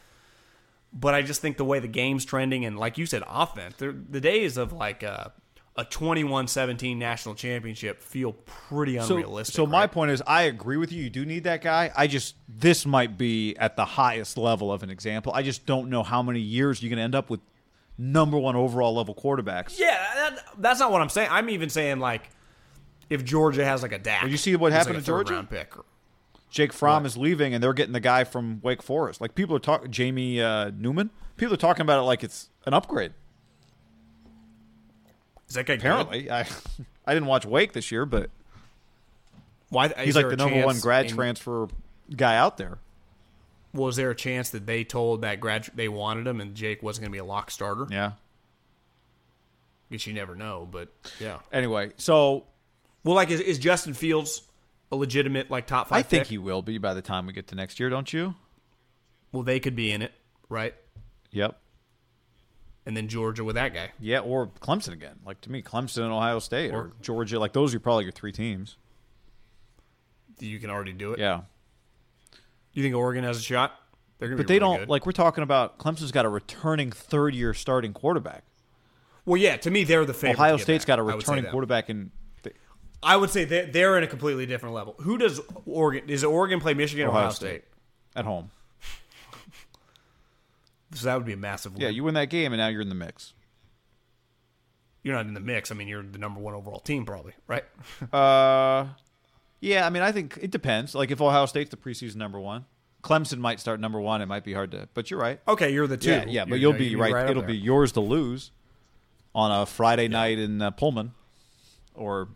but 0.93 1.13
I 1.13 1.21
just 1.21 1.41
think 1.41 1.57
the 1.57 1.65
way 1.65 1.79
the 1.79 1.87
game's 1.87 2.25
trending 2.25 2.65
and 2.65 2.77
like 2.77 2.97
you 2.97 3.05
said, 3.05 3.23
offense. 3.27 3.75
The, 3.77 4.21
days 4.21 4.57
of 4.57 4.73
like 4.73 5.03
uh, 5.03 5.29
a, 5.75 5.81
a 5.81 5.85
21-17 5.85 6.97
national 6.97 7.35
championship 7.35 8.01
feel 8.03 8.33
pretty 8.33 8.97
unrealistic. 8.97 9.55
so 9.55 9.65
my 9.65 9.81
right? 9.81 9.91
point 9.91 10.11
is, 10.11 10.21
I 10.27 10.43
agree 10.43 10.77
with 10.77 10.91
you. 10.91 11.03
You 11.03 11.09
do 11.09 11.25
need 11.25 11.45
that 11.45 11.61
guy. 11.61 11.91
I 11.95 12.07
just 12.07 12.35
this 12.47 12.85
might 12.85 13.17
be 13.17 13.55
at 13.57 13.75
the 13.75 13.85
highest 13.85 14.37
level 14.37 14.71
of 14.71 14.83
an 14.83 14.91
example. 14.91 15.31
I 15.33 15.41
just 15.41 15.65
don't 15.65 15.89
know 15.89 16.03
how 16.03 16.21
many 16.21 16.39
years 16.39 16.81
you're 16.83 16.89
going 16.89 16.97
to 16.97 17.03
end 17.03 17.15
up 17.15 17.29
with 17.29 17.39
number 17.97 18.37
one 18.37 18.55
overall 18.55 18.93
level 18.95 19.15
quarterbacks. 19.15 19.79
Yeah, 19.79 19.97
that, 20.15 20.43
that's 20.57 20.79
not 20.79 20.91
what 20.91 21.01
I'm 21.01 21.09
saying. 21.09 21.29
I'm 21.31 21.49
even 21.49 21.69
saying 21.69 21.99
like 21.99 22.29
if 23.09 23.23
Georgia 23.23 23.65
has 23.65 23.81
like 23.81 23.91
a 23.91 23.99
Dak. 23.99 24.23
Did 24.23 24.31
you 24.31 24.37
see 24.37 24.55
what 24.55 24.71
happened 24.71 24.95
like 24.95 25.03
to 25.03 25.07
Georgia? 25.07 25.47
Pick. 25.49 25.73
Jake 26.49 26.71
Fromm 26.71 27.05
is 27.05 27.17
leaving, 27.17 27.53
and 27.53 27.61
they're 27.61 27.73
getting 27.73 27.91
the 27.91 27.99
guy 27.99 28.23
from 28.23 28.61
Wake 28.61 28.81
Forest. 28.81 29.19
Like 29.19 29.35
people 29.35 29.55
are 29.57 29.59
talking, 29.59 29.91
Jamie 29.91 30.41
uh, 30.41 30.71
Newman. 30.73 31.09
People 31.35 31.53
are 31.53 31.57
talking 31.57 31.81
about 31.81 31.99
it 31.99 32.03
like 32.03 32.23
it's 32.23 32.49
an 32.65 32.73
upgrade. 32.73 33.13
Is 35.49 35.55
that 35.55 35.65
guy 35.65 35.75
good? 35.75 35.81
Apparently, 35.81 36.31
I 36.31 36.47
I 37.05 37.13
didn't 37.13 37.27
watch 37.27 37.45
Wake 37.45 37.73
this 37.73 37.91
year, 37.91 38.05
but 38.05 38.29
Why, 39.69 39.89
he's 39.99 40.15
like 40.15 40.29
the 40.29 40.37
number 40.37 40.65
one 40.65 40.79
grad 40.79 41.07
in- 41.07 41.15
transfer 41.15 41.67
guy 42.15 42.37
out 42.37 42.57
there. 42.57 42.79
Was 43.75 43.95
there 43.95 44.09
a 44.09 44.15
chance 44.15 44.49
that 44.51 44.65
they 44.65 44.83
told 44.83 45.21
that 45.21 45.39
grad 45.39 45.69
they 45.75 45.87
wanted 45.89 46.25
him 46.25 46.41
and 46.41 46.55
Jake 46.55 46.81
wasn't 46.81 47.03
going 47.03 47.11
to 47.11 47.15
be 47.15 47.19
a 47.19 47.25
lock 47.25 47.51
starter? 47.51 47.87
Yeah. 47.91 48.13
I 49.89 49.93
Guess 49.93 50.07
you 50.07 50.13
never 50.13 50.35
know, 50.35 50.67
but 50.69 50.89
yeah. 51.19 51.39
Anyway, 51.51 51.91
so 51.97 52.45
Well, 53.03 53.15
like, 53.15 53.29
is, 53.29 53.39
is 53.39 53.59
Justin 53.59 53.93
Fields 53.93 54.41
a 54.91 54.95
legitimate 54.95 55.51
like 55.51 55.67
top 55.67 55.89
five? 55.89 55.99
I 55.99 56.01
think 56.01 56.23
pick? 56.23 56.29
he 56.29 56.37
will 56.37 56.61
be 56.61 56.77
by 56.79 56.93
the 56.93 57.01
time 57.03 57.27
we 57.27 57.33
get 57.33 57.47
to 57.47 57.55
next 57.55 57.79
year, 57.79 57.89
don't 57.89 58.11
you? 58.11 58.33
Well, 59.31 59.43
they 59.43 59.59
could 59.59 59.75
be 59.75 59.91
in 59.91 60.01
it, 60.01 60.13
right? 60.49 60.73
Yep. 61.31 61.59
And 62.85 62.95
then 62.95 63.07
Georgia 63.07 63.43
with 63.43 63.55
that 63.55 63.73
guy. 63.73 63.91
Yeah, 63.99 64.19
or 64.19 64.47
Clemson 64.61 64.93
again. 64.93 65.19
Like 65.25 65.41
to 65.41 65.51
me, 65.51 65.61
Clemson 65.61 66.03
and 66.03 66.13
Ohio 66.13 66.39
State 66.39 66.71
or, 66.71 66.93
Georgia. 67.01 67.39
Like 67.39 67.51
those 67.53 67.75
are 67.75 67.79
probably 67.79 68.05
your 68.05 68.13
three 68.13 68.31
teams. 68.31 68.77
You 70.39 70.59
can 70.59 70.69
already 70.69 70.93
do 70.93 71.11
it. 71.13 71.19
Yeah, 71.19 71.41
You 72.75 72.83
think 72.83 72.93
Oregon 72.93 73.23
has 73.23 73.37
a 73.39 73.41
shot? 73.41 73.79
They're 74.19 74.29
to 74.29 74.35
but 74.37 74.47
they 74.47 74.55
really 74.55 74.59
don't 74.59 74.79
good. 74.81 74.89
like. 74.89 75.05
We're 75.05 75.11
talking 75.13 75.43
about 75.43 75.79
Clemson's 75.79 76.11
got 76.11 76.25
a 76.25 76.29
returning 76.29 76.91
third-year 76.91 77.53
starting 77.53 77.93
quarterback. 77.93 78.43
Well, 79.25 79.37
yeah. 79.37 79.57
To 79.57 79.71
me, 79.71 79.83
they're 79.83 80.05
the 80.05 80.13
favorite. 80.13 80.35
Ohio 80.35 80.57
State's 80.57 80.85
back. 80.85 80.97
got 80.97 80.99
a 80.99 81.03
returning 81.03 81.45
quarterback, 81.45 81.89
and 81.89 82.11
I 83.01 83.17
would 83.17 83.29
say 83.29 83.45
they're, 83.45 83.65
they're 83.65 83.97
in 83.97 84.03
a 84.03 84.07
completely 84.07 84.45
different 84.45 84.75
level. 84.75 84.95
Who 84.99 85.17
does 85.17 85.41
Oregon? 85.65 86.07
Does 86.07 86.23
Oregon 86.23 86.59
play 86.59 86.73
Michigan 86.73 87.07
or 87.07 87.09
Ohio 87.09 87.21
Ohio 87.21 87.33
State. 87.33 87.47
State? 87.47 87.63
at 88.15 88.25
home. 88.25 88.51
So 90.93 91.05
that 91.07 91.15
would 91.15 91.25
be 91.25 91.33
a 91.33 91.37
massive. 91.37 91.73
Yeah, 91.75 91.87
win. 91.87 91.95
you 91.95 92.03
win 92.05 92.13
that 92.13 92.29
game, 92.29 92.53
and 92.53 92.59
now 92.59 92.67
you're 92.67 92.81
in 92.81 92.87
the 92.87 92.95
mix. 92.95 93.33
you're 95.03 95.13
not 95.13 95.25
in 95.25 95.33
the 95.33 95.41
mix. 95.41 95.69
I 95.69 95.75
mean, 95.75 95.89
you're 95.89 96.01
the 96.03 96.17
number 96.17 96.39
one 96.39 96.53
overall 96.53 96.79
team, 96.79 97.05
probably, 97.05 97.33
right? 97.47 97.65
Uh, 98.13 98.87
yeah. 99.65 99.85
I 99.85 99.89
mean, 99.89 100.03
I 100.03 100.11
think 100.11 100.37
it 100.41 100.51
depends. 100.51 100.95
Like 100.95 101.11
if 101.11 101.21
Ohio 101.21 101.45
State's 101.45 101.69
the 101.71 101.77
preseason 101.77 102.15
number 102.17 102.39
one, 102.39 102.65
Clemson 103.03 103.37
might 103.39 103.59
start 103.59 103.79
number 103.79 103.99
one. 103.99 104.21
It 104.21 104.25
might 104.27 104.43
be 104.43 104.53
hard 104.53 104.71
to. 104.71 104.87
But 104.93 105.11
you're 105.11 105.19
right. 105.19 105.39
Okay, 105.47 105.71
you're 105.73 105.87
the 105.87 105.97
two. 105.97 106.09
Yeah, 106.09 106.25
yeah. 106.27 106.45
But 106.45 106.55
You 106.55 106.69
you'll 106.69 106.73
be 106.77 106.95
right. 106.95 107.13
up 107.13 107.29
It'll 107.29 107.41
there. 107.41 107.47
be 107.49 107.57
yours 107.57 107.91
to 107.93 107.99
lose 107.99 108.51
on 109.33 109.51
a 109.51 109.65
Friday 109.65 110.07
night 110.07 110.39
in 110.39 110.61
uh, 110.61 110.71
Pullman 110.71 111.11
or 111.93 112.29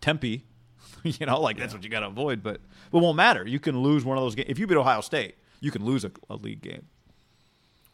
Tempe. 0.00 0.44
you 1.02 1.26
know, 1.26 1.40
like 1.40 1.58
that's 1.58 1.74
what 1.74 1.84
you 1.84 1.90
got 1.90 2.00
to 2.00 2.06
avoid. 2.06 2.42
But 2.42 2.56
it 2.56 2.62
won't 2.92 3.16
matter. 3.16 3.46
You 3.46 3.60
can 3.60 3.80
lose 3.82 4.04
one 4.04 4.16
of 4.16 4.24
those 4.24 4.34
games. 4.34 4.48
If 4.48 4.58
you 4.58 4.66
beat 4.66 4.76
Ohio 4.76 5.00
State, 5.00 5.34
you 5.60 5.70
can 5.70 5.84
lose 5.84 6.04
a, 6.04 6.10
a 6.30 6.36
league 6.36 6.62
game. 6.62 6.86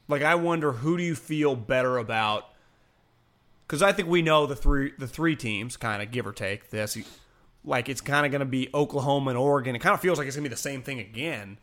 Like, 0.09 0.23
I 0.23 0.35
wonder 0.35 0.73
who 0.73 0.97
do 0.97 1.03
you 1.05 1.15
feel 1.15 1.55
better 1.57 1.97
about? 1.99 2.49
Because 3.67 3.81
I 3.83 3.93
think 3.93 4.09
we 4.09 4.23
know 4.23 4.47
the 4.47 4.57
three 4.57 4.93
the 4.99 5.07
three 5.07 5.37
teams, 5.37 5.77
kind 5.77 6.03
of 6.03 6.11
give 6.11 6.27
or 6.27 6.33
take. 6.33 6.71
The 6.71 6.87
SEC, 6.87 7.05
like 7.65 7.89
it's 7.89 8.01
kind 8.01 8.25
of 8.27 8.33
going 8.33 8.41
to 8.41 8.47
be 8.47 8.69
Oklahoma 8.75 9.31
and 9.31 9.39
Oregon. 9.39 9.77
It 9.77 9.81
kind 9.81 9.95
of 9.95 10.01
feels 10.01 10.19
like 10.19 10.27
it's 10.27 10.37
going 10.37 10.45
to 10.45 10.51
be 10.51 10.55
the 10.55 10.61
same 10.61 10.83
thing 10.83 10.99
again. 10.99 11.59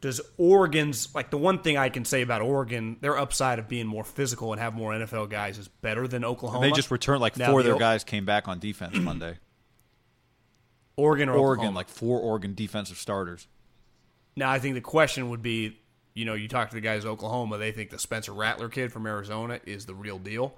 Does 0.00 0.20
Oregon's 0.36 1.14
like 1.14 1.30
the 1.30 1.38
one 1.38 1.60
thing 1.62 1.76
I 1.76 1.88
can 1.88 2.04
say 2.04 2.22
about 2.22 2.42
Oregon, 2.42 2.96
their 3.00 3.16
upside 3.16 3.58
of 3.60 3.68
being 3.68 3.86
more 3.86 4.02
physical 4.02 4.52
and 4.52 4.60
have 4.60 4.74
more 4.74 4.92
NFL 4.92 5.30
guys 5.30 5.58
is 5.58 5.68
better 5.68 6.08
than 6.08 6.24
Oklahoma. 6.24 6.66
They 6.66 6.72
just 6.72 6.90
returned 6.90 7.20
like 7.20 7.36
Now, 7.36 7.50
four 7.50 7.60
of 7.60 7.64
the 7.64 7.70
their 7.70 7.76
O- 7.76 7.78
guys 7.78 8.02
came 8.02 8.24
back 8.24 8.48
on 8.48 8.58
defense 8.58 8.96
Monday. 8.98 9.38
Oregon 10.96 11.28
or 11.28 11.34
Oregon, 11.34 11.60
Oklahoma. 11.66 11.76
like 11.76 11.88
four 11.88 12.20
Oregon 12.20 12.54
defensive 12.54 12.98
starters. 12.98 13.46
Now, 14.36 14.50
I 14.50 14.58
think 14.58 14.74
the 14.74 14.80
question 14.80 15.30
would 15.30 15.42
be, 15.42 15.78
you 16.14 16.24
know, 16.24 16.34
you 16.34 16.48
talk 16.48 16.70
to 16.70 16.74
the 16.74 16.80
guys 16.80 17.04
at 17.04 17.08
Oklahoma, 17.08 17.58
they 17.58 17.72
think 17.72 17.90
the 17.90 17.98
Spencer 17.98 18.32
Rattler 18.32 18.68
kid 18.68 18.92
from 18.92 19.06
Arizona 19.06 19.60
is 19.66 19.86
the 19.86 19.94
real 19.94 20.18
deal. 20.18 20.54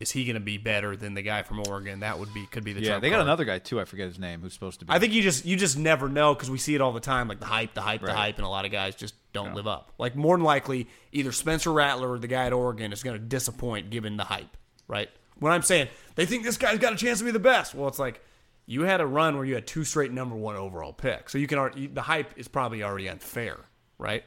Is 0.00 0.10
he 0.10 0.24
going 0.24 0.34
to 0.34 0.40
be 0.40 0.56
better 0.56 0.96
than 0.96 1.12
the 1.12 1.20
guy 1.20 1.42
from 1.42 1.60
Oregon? 1.68 2.00
That 2.00 2.18
would 2.18 2.32
be 2.32 2.46
could 2.46 2.64
be 2.64 2.72
the 2.72 2.80
challenge. 2.80 2.86
Yeah, 2.86 2.92
trump 2.92 3.02
they 3.02 3.10
got 3.10 3.16
card. 3.16 3.26
another 3.26 3.44
guy 3.44 3.58
too. 3.58 3.78
I 3.78 3.84
forget 3.84 4.08
his 4.08 4.18
name. 4.18 4.40
Who's 4.40 4.54
supposed 4.54 4.80
to 4.80 4.86
be? 4.86 4.92
I 4.92 4.98
think 4.98 5.12
you 5.12 5.20
just 5.20 5.44
you 5.44 5.56
just 5.56 5.76
never 5.76 6.08
know 6.08 6.34
because 6.34 6.50
we 6.50 6.56
see 6.56 6.74
it 6.74 6.80
all 6.80 6.92
the 6.92 7.00
time, 7.00 7.28
like 7.28 7.38
the 7.38 7.46
hype, 7.46 7.74
the 7.74 7.82
hype, 7.82 8.00
the 8.00 8.14
hype, 8.14 8.36
and 8.36 8.46
a 8.46 8.48
lot 8.48 8.64
of 8.64 8.72
guys 8.72 8.94
just 8.94 9.14
don't 9.34 9.54
live 9.54 9.66
up. 9.66 9.92
Like 9.98 10.16
more 10.16 10.36
than 10.36 10.44
likely, 10.44 10.88
either 11.12 11.32
Spencer 11.32 11.70
Rattler 11.70 12.10
or 12.10 12.18
the 12.18 12.28
guy 12.28 12.46
at 12.46 12.54
Oregon 12.54 12.92
is 12.94 13.02
going 13.02 13.18
to 13.18 13.24
disappoint 13.24 13.90
given 13.90 14.16
the 14.16 14.24
hype, 14.24 14.56
right? 14.88 15.10
When 15.38 15.52
I'm 15.52 15.62
saying 15.62 15.88
they 16.14 16.24
think 16.24 16.44
this 16.44 16.56
guy's 16.56 16.78
got 16.78 16.94
a 16.94 16.96
chance 16.96 17.18
to 17.18 17.24
be 17.26 17.30
the 17.30 17.38
best, 17.38 17.74
well, 17.74 17.88
it's 17.88 17.98
like 17.98 18.22
you 18.64 18.82
had 18.82 19.02
a 19.02 19.06
run 19.06 19.36
where 19.36 19.44
you 19.44 19.54
had 19.54 19.66
two 19.66 19.84
straight 19.84 20.12
number 20.12 20.34
one 20.34 20.56
overall 20.56 20.94
picks, 20.94 21.32
so 21.32 21.38
you 21.38 21.46
can 21.46 21.58
already, 21.58 21.88
the 21.88 22.02
hype 22.02 22.38
is 22.38 22.48
probably 22.48 22.82
already 22.82 23.08
unfair, 23.08 23.58
right? 23.98 24.24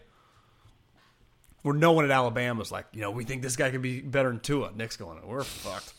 Where 1.63 1.75
no 1.75 1.93
one 1.93 2.05
at 2.05 2.11
Alabama's 2.11 2.71
like, 2.71 2.85
you 2.93 3.01
know, 3.01 3.11
we 3.11 3.23
think 3.23 3.41
this 3.41 3.55
guy 3.55 3.71
could 3.71 3.81
be 3.81 4.01
better 4.01 4.29
than 4.29 4.39
Tua. 4.39 4.71
Nick's 4.75 4.97
going, 4.97 5.25
we're 5.25 5.43
fucked. 5.43 5.93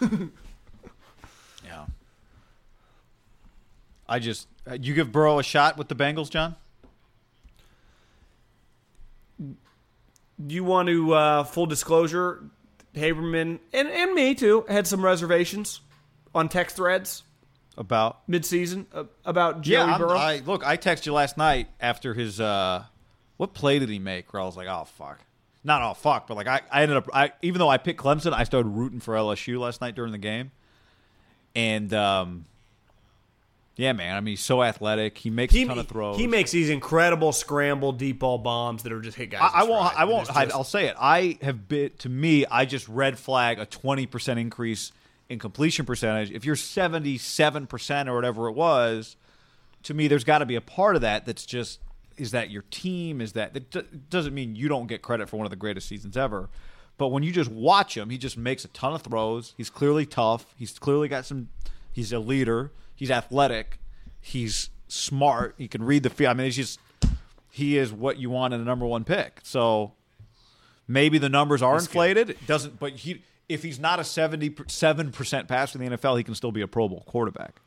Yeah. 1.64 1.86
I 4.08 4.18
just 4.18 4.48
uh, 4.68 4.76
you 4.80 4.94
give 4.94 5.12
Burrow 5.12 5.38
a 5.38 5.42
shot 5.42 5.78
with 5.78 5.88
the 5.88 5.94
Bengals, 5.94 6.28
John. 6.28 6.56
Do 9.38 10.54
you 10.54 10.64
want 10.64 10.88
to 10.88 11.14
uh, 11.14 11.44
full 11.44 11.66
disclosure? 11.66 12.44
Haberman 12.94 13.58
and, 13.72 13.88
and 13.88 14.12
me 14.12 14.34
too 14.34 14.66
had 14.68 14.86
some 14.86 15.02
reservations 15.02 15.80
on 16.34 16.50
text 16.50 16.76
threads 16.76 17.22
About 17.78 18.28
midseason 18.28 18.84
uh, 18.92 19.04
about 19.24 19.62
Joey 19.62 19.88
yeah, 19.88 19.96
Burrow. 19.98 20.18
I 20.18 20.42
look. 20.44 20.66
I 20.66 20.76
texted 20.76 21.06
you 21.06 21.14
last 21.14 21.38
night 21.38 21.68
after 21.80 22.12
his 22.12 22.38
uh, 22.38 22.84
what 23.36 23.54
play 23.54 23.78
did 23.78 23.88
he 23.88 23.98
make? 23.98 24.32
Where 24.32 24.42
I 24.42 24.44
was 24.44 24.56
like, 24.56 24.68
oh 24.68 24.84
fuck, 24.84 25.20
not 25.64 25.82
oh 25.82 25.94
fuck, 25.94 26.26
but 26.26 26.36
like 26.36 26.46
I, 26.46 26.60
I 26.70 26.82
ended 26.82 26.96
up 26.96 27.08
I 27.12 27.32
even 27.42 27.58
though 27.58 27.68
I 27.68 27.78
picked 27.78 28.00
Clemson, 28.00 28.32
I 28.32 28.44
started 28.44 28.68
rooting 28.68 29.00
for 29.00 29.14
LSU 29.14 29.58
last 29.58 29.80
night 29.80 29.94
during 29.94 30.12
the 30.12 30.18
game, 30.18 30.50
and 31.54 31.92
um, 31.92 32.44
yeah, 33.76 33.92
man. 33.94 34.16
I 34.16 34.20
mean, 34.20 34.32
he's 34.32 34.40
so 34.40 34.62
athletic. 34.62 35.16
He 35.18 35.30
makes 35.30 35.54
he, 35.54 35.62
a 35.62 35.66
ton 35.66 35.78
of 35.78 35.88
throws. 35.88 36.16
he 36.18 36.26
makes 36.26 36.50
these 36.50 36.68
incredible 36.68 37.32
scramble 37.32 37.92
deep 37.92 38.18
ball 38.18 38.38
bombs 38.38 38.82
that 38.82 38.92
are 38.92 39.00
just 39.00 39.16
hit 39.16 39.30
guys. 39.30 39.50
I, 39.54 39.60
I 39.60 39.62
won't. 39.64 40.00
I 40.00 40.04
won't 40.04 40.26
just- 40.26 40.52
I'll 40.52 40.64
say 40.64 40.86
it. 40.86 40.96
I 40.98 41.38
have 41.42 41.68
been 41.68 41.90
to 41.98 42.08
me. 42.08 42.44
I 42.46 42.64
just 42.64 42.86
red 42.88 43.18
flag 43.18 43.58
a 43.58 43.66
twenty 43.66 44.06
percent 44.06 44.38
increase 44.38 44.92
in 45.28 45.38
completion 45.38 45.86
percentage. 45.86 46.30
If 46.30 46.44
you're 46.44 46.56
seventy 46.56 47.16
seven 47.16 47.66
percent 47.66 48.08
or 48.08 48.14
whatever 48.14 48.48
it 48.48 48.52
was, 48.52 49.16
to 49.84 49.94
me, 49.94 50.06
there's 50.06 50.24
got 50.24 50.38
to 50.38 50.46
be 50.46 50.56
a 50.56 50.60
part 50.60 50.94
of 50.94 51.02
that 51.02 51.24
that's 51.24 51.46
just 51.46 51.80
is 52.16 52.30
that 52.32 52.50
your 52.50 52.62
team 52.70 53.20
is 53.20 53.32
that 53.32 53.54
that 53.54 53.70
do- 53.70 53.86
doesn't 54.10 54.34
mean 54.34 54.54
you 54.56 54.68
don't 54.68 54.86
get 54.86 55.02
credit 55.02 55.28
for 55.28 55.36
one 55.36 55.46
of 55.46 55.50
the 55.50 55.56
greatest 55.56 55.88
seasons 55.88 56.16
ever. 56.16 56.48
But 56.98 57.08
when 57.08 57.22
you 57.22 57.32
just 57.32 57.50
watch 57.50 57.96
him, 57.96 58.10
he 58.10 58.18
just 58.18 58.36
makes 58.36 58.64
a 58.64 58.68
ton 58.68 58.92
of 58.92 59.02
throws. 59.02 59.54
He's 59.56 59.70
clearly 59.70 60.06
tough. 60.06 60.54
He's 60.56 60.78
clearly 60.78 61.08
got 61.08 61.26
some. 61.26 61.48
He's 61.90 62.12
a 62.12 62.18
leader. 62.18 62.70
He's 62.94 63.10
athletic. 63.10 63.78
He's 64.20 64.70
smart. 64.88 65.54
He 65.58 65.68
can 65.68 65.82
read 65.82 66.02
the 66.02 66.10
field. 66.10 66.30
I 66.30 66.34
mean, 66.34 66.44
he's 66.44 66.56
just 66.56 66.78
he 67.50 67.76
is 67.76 67.92
what 67.92 68.18
you 68.18 68.30
want 68.30 68.54
in 68.54 68.60
a 68.60 68.64
number 68.64 68.86
one 68.86 69.04
pick. 69.04 69.40
So 69.42 69.92
maybe 70.86 71.18
the 71.18 71.28
numbers 71.28 71.62
are 71.62 71.74
inflated. 71.76 72.30
It 72.30 72.46
doesn't, 72.46 72.78
but 72.78 72.92
he 72.92 73.22
if 73.48 73.62
he's 73.62 73.78
not 73.78 74.00
a 74.00 74.04
seventy 74.04 74.54
seven 74.68 75.12
percent 75.12 75.48
passer 75.48 75.82
in 75.82 75.90
the 75.90 75.96
NFL, 75.96 76.16
he 76.18 76.24
can 76.24 76.34
still 76.34 76.52
be 76.52 76.62
a 76.62 76.68
Pro 76.68 76.88
Bowl 76.88 77.04
quarterback. 77.06 77.60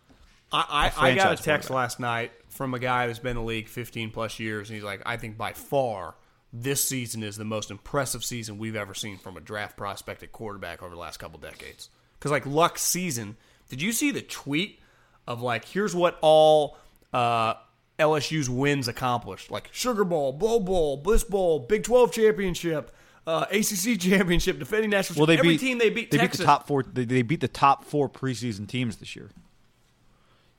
I, 0.52 0.92
I, 0.96 1.10
I 1.10 1.16
got 1.16 1.38
a 1.38 1.44
text 1.44 1.70
last 1.70 2.00
night 2.00 2.32
from 2.56 2.74
a 2.74 2.80
guy 2.80 3.08
that's 3.08 3.20
been 3.20 3.32
in 3.32 3.38
the 3.38 3.44
league 3.44 3.68
15 3.68 4.12
plus 4.12 4.40
years, 4.40 4.70
and 4.70 4.76
he's 4.76 4.84
like, 4.84 5.02
I 5.06 5.18
think 5.18 5.38
by 5.38 5.54
far 5.54 6.16
this 6.54 6.84
season 6.88 7.22
is 7.22 7.36
the 7.36 7.44
most 7.44 7.70
impressive 7.70 8.24
season 8.24 8.58
we've 8.58 8.78
ever 8.78 8.94
seen 8.94 9.18
from 9.18 9.36
a 9.36 9.42
draft 9.42 9.76
prospect 9.76 10.24
at 10.24 10.32
quarterback 10.32 10.82
over 10.82 10.96
the 10.96 11.00
last 11.00 11.18
couple 11.18 11.38
decades. 11.38 11.90
Because 12.18 12.32
like 12.32 12.46
Luck's 12.46 12.82
season, 12.82 13.36
did 13.68 13.82
you 13.82 13.92
see 13.92 14.12
the 14.12 14.22
tweet 14.22 14.80
of 15.28 15.42
like, 15.42 15.66
here's 15.66 15.94
what 15.94 16.18
all 16.22 16.78
uh, 17.12 17.56
LSU's 18.00 18.50
wins 18.50 18.88
accomplished? 18.88 19.52
Like 19.52 19.68
Sugar 19.74 20.06
Bowl, 20.06 20.32
Bowl 20.32 20.62
Bowl, 20.62 20.96
Bliss 20.96 21.26
Bowl, 21.26 21.60
Big 21.60 21.84
12 21.84 22.14
championship. 22.14 22.92
Uh, 23.28 23.44
ACC 23.50 24.00
championship, 24.00 24.60
defending 24.60 24.92
national. 24.92 25.18
Well, 25.20 25.26
they 25.26 25.40
every 25.40 25.50
beat 25.50 25.60
team 25.60 25.80
they 25.80 25.90
beat. 25.90 26.12
They 26.12 26.20
Texas. 26.20 26.38
beat 26.38 26.44
the 26.44 26.46
top 26.46 26.68
four. 26.68 26.84
They, 26.84 27.06
they 27.06 27.24
beat 27.24 27.42
the 27.42 27.48
top 27.48 27.84
four 27.84 28.08
preseason 28.08 28.68
teams 28.68 28.98
this 28.98 29.16
year 29.16 29.32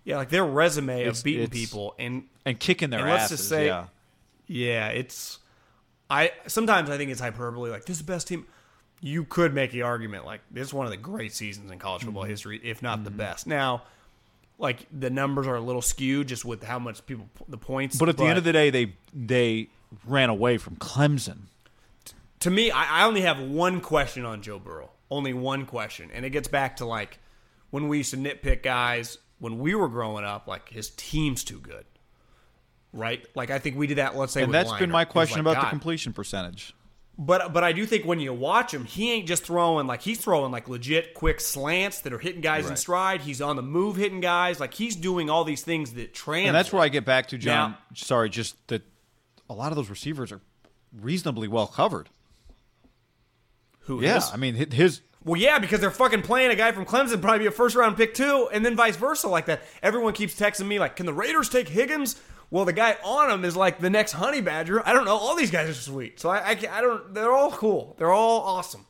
Yeah, 0.06 0.16
like 0.16 0.30
their 0.30 0.44
resume 0.46 1.00
It's- 1.00 1.18
of 1.18 1.24
beating 1.24 1.50
people 1.50 1.94
and 1.98 2.24
and 2.46 2.58
kicking 2.58 2.88
their 2.90 3.00
And 3.00 3.10
let's 3.10 3.24
asses. 3.24 3.38
just 3.40 3.48
say- 3.50 3.66
yeah. 3.66 3.86
Yeah, 4.46 4.88
it's. 4.88 5.40
I 6.08 6.30
sometimes 6.46 6.88
I 6.88 6.96
think 6.96 7.10
it's 7.10 7.20
hyperbole. 7.20 7.68
Like 7.70 7.84
this 7.84 7.96
is 7.98 8.06
the 8.06 8.10
best 8.12 8.28
team. 8.28 8.46
You 9.02 9.24
could 9.24 9.52
make 9.52 9.72
the 9.72 9.82
argument 9.82 10.24
like 10.24 10.40
this 10.50 10.68
is 10.68 10.72
one 10.72 10.86
of 10.86 10.90
the 10.92 10.96
great 10.96 11.34
seasons 11.34 11.70
in 11.70 11.78
college 11.80 12.04
football 12.04 12.22
Mm-hmm. 12.22 12.30
history, 12.30 12.60
if 12.62 12.80
not 12.80 13.02
the 13.04 13.10
best. 13.10 13.46
Now, 13.48 13.82
like 14.58 14.86
the 14.96 15.10
numbers 15.10 15.46
are 15.48 15.56
a 15.56 15.60
little 15.60 15.82
skewed 15.82 16.28
just 16.28 16.44
with 16.44 16.62
how 16.62 16.78
much 16.78 17.04
people 17.06 17.28
the 17.48 17.58
points. 17.58 17.98
But 17.98 18.08
at 18.08 18.16
the 18.16 18.24
end 18.24 18.38
of 18.38 18.44
the 18.44 18.52
day, 18.52 18.70
they 18.70 18.92
they 19.12 19.68
ran 20.06 20.30
away 20.30 20.56
from 20.58 20.76
Clemson. 20.76 21.38
to 22.40 22.50
me, 22.50 22.70
I, 22.70 23.00
I 23.02 23.04
only 23.06 23.22
have 23.22 23.40
one 23.40 23.80
question 23.80 24.24
on 24.24 24.42
Joe 24.42 24.60
Burrow. 24.60 24.90
Only 25.10 25.32
one 25.34 25.66
question, 25.66 26.10
and 26.14 26.24
it 26.24 26.30
gets 26.30 26.46
back 26.46 26.76
to 26.76 26.84
like 26.86 27.18
when 27.70 27.88
we 27.88 27.98
used 27.98 28.12
to 28.12 28.16
nitpick 28.16 28.62
guys 28.62 29.18
when 29.38 29.58
we 29.58 29.74
were 29.74 29.88
growing 29.88 30.24
up. 30.24 30.46
Like 30.46 30.68
his 30.68 30.90
team's 30.90 31.44
too 31.44 31.58
good, 31.60 31.84
right? 32.92 33.24
Like 33.34 33.50
I 33.50 33.58
think 33.58 33.76
we 33.76 33.86
did 33.86 33.98
that. 33.98 34.16
Let's 34.16 34.32
say, 34.32 34.42
And 34.42 34.52
that's 34.54 34.70
Leinart. 34.70 34.78
been 34.78 34.90
my 34.90 35.04
question 35.04 35.44
like, 35.44 35.56
about 35.56 35.64
the 35.64 35.70
completion 35.70 36.12
percentage. 36.12 36.74
But 37.18 37.54
but 37.54 37.64
I 37.64 37.72
do 37.72 37.86
think 37.86 38.04
when 38.04 38.20
you 38.20 38.34
watch 38.34 38.74
him, 38.74 38.84
he 38.84 39.10
ain't 39.12 39.26
just 39.26 39.42
throwing 39.44 39.86
like 39.86 40.02
he's 40.02 40.18
throwing 40.18 40.52
like 40.52 40.68
legit 40.68 41.14
quick 41.14 41.40
slants 41.40 42.00
that 42.02 42.12
are 42.12 42.18
hitting 42.18 42.42
guys 42.42 42.68
in 42.68 42.76
stride. 42.76 43.22
He's 43.22 43.40
on 43.40 43.56
the 43.56 43.62
move 43.62 43.96
hitting 43.96 44.20
guys. 44.20 44.60
Like 44.60 44.74
he's 44.74 44.94
doing 44.96 45.30
all 45.30 45.42
these 45.44 45.62
things 45.62 45.92
that 45.94 46.12
translate. 46.12 46.48
And 46.48 46.54
that's 46.54 46.74
where 46.74 46.82
I 46.82 46.88
get 46.90 47.06
back 47.06 47.28
to 47.28 47.38
John. 47.38 47.70
Now- 47.70 47.78
sorry, 47.94 48.28
just 48.28 48.54
that 48.68 48.82
a 49.48 49.54
lot 49.54 49.72
of 49.72 49.76
those 49.76 49.88
receivers 49.88 50.30
are 50.30 50.42
reasonably 50.92 51.48
well 51.48 51.66
covered. 51.68 52.10
Who 53.80 54.02
Yeah, 54.02 54.18
is? 54.18 54.30
I 54.32 54.36
mean 54.36 54.54
his 54.70 55.00
Well, 55.26 55.40
yeah, 55.40 55.58
because 55.58 55.80
they're 55.80 55.90
fucking 55.90 56.22
playing 56.22 56.52
a 56.52 56.54
guy 56.54 56.70
from 56.70 56.86
Clemson, 56.86 57.20
probably 57.20 57.40
be 57.40 57.46
a 57.46 57.50
first 57.50 57.74
round 57.74 57.96
pick 57.96 58.14
too, 58.14 58.48
and 58.52 58.64
then 58.64 58.76
vice 58.76 58.94
versa 58.94 59.26
like 59.26 59.46
that. 59.46 59.60
Everyone 59.82 60.12
keeps 60.12 60.38
texting 60.38 60.68
me 60.68 60.78
like, 60.78 60.94
"Can 60.94 61.04
the 61.04 61.12
Raiders 61.12 61.48
take 61.48 61.68
Higgins?" 61.68 62.14
Well, 62.48 62.64
the 62.64 62.72
guy 62.72 62.96
on 63.02 63.28
him 63.28 63.44
is 63.44 63.56
like 63.56 63.80
the 63.80 63.90
next 63.90 64.12
Honey 64.12 64.40
Badger. 64.40 64.86
I 64.86 64.92
don't 64.92 65.04
know. 65.04 65.16
All 65.16 65.34
these 65.34 65.50
guys 65.50 65.68
are 65.68 65.74
sweet, 65.74 66.20
so 66.20 66.28
I, 66.28 66.50
I, 66.50 66.50
I 66.70 66.80
don't. 66.80 67.12
They're 67.12 67.32
all 67.32 67.50
cool. 67.50 67.96
They're 67.98 68.12
all 68.12 68.40
awesome. 68.42 68.86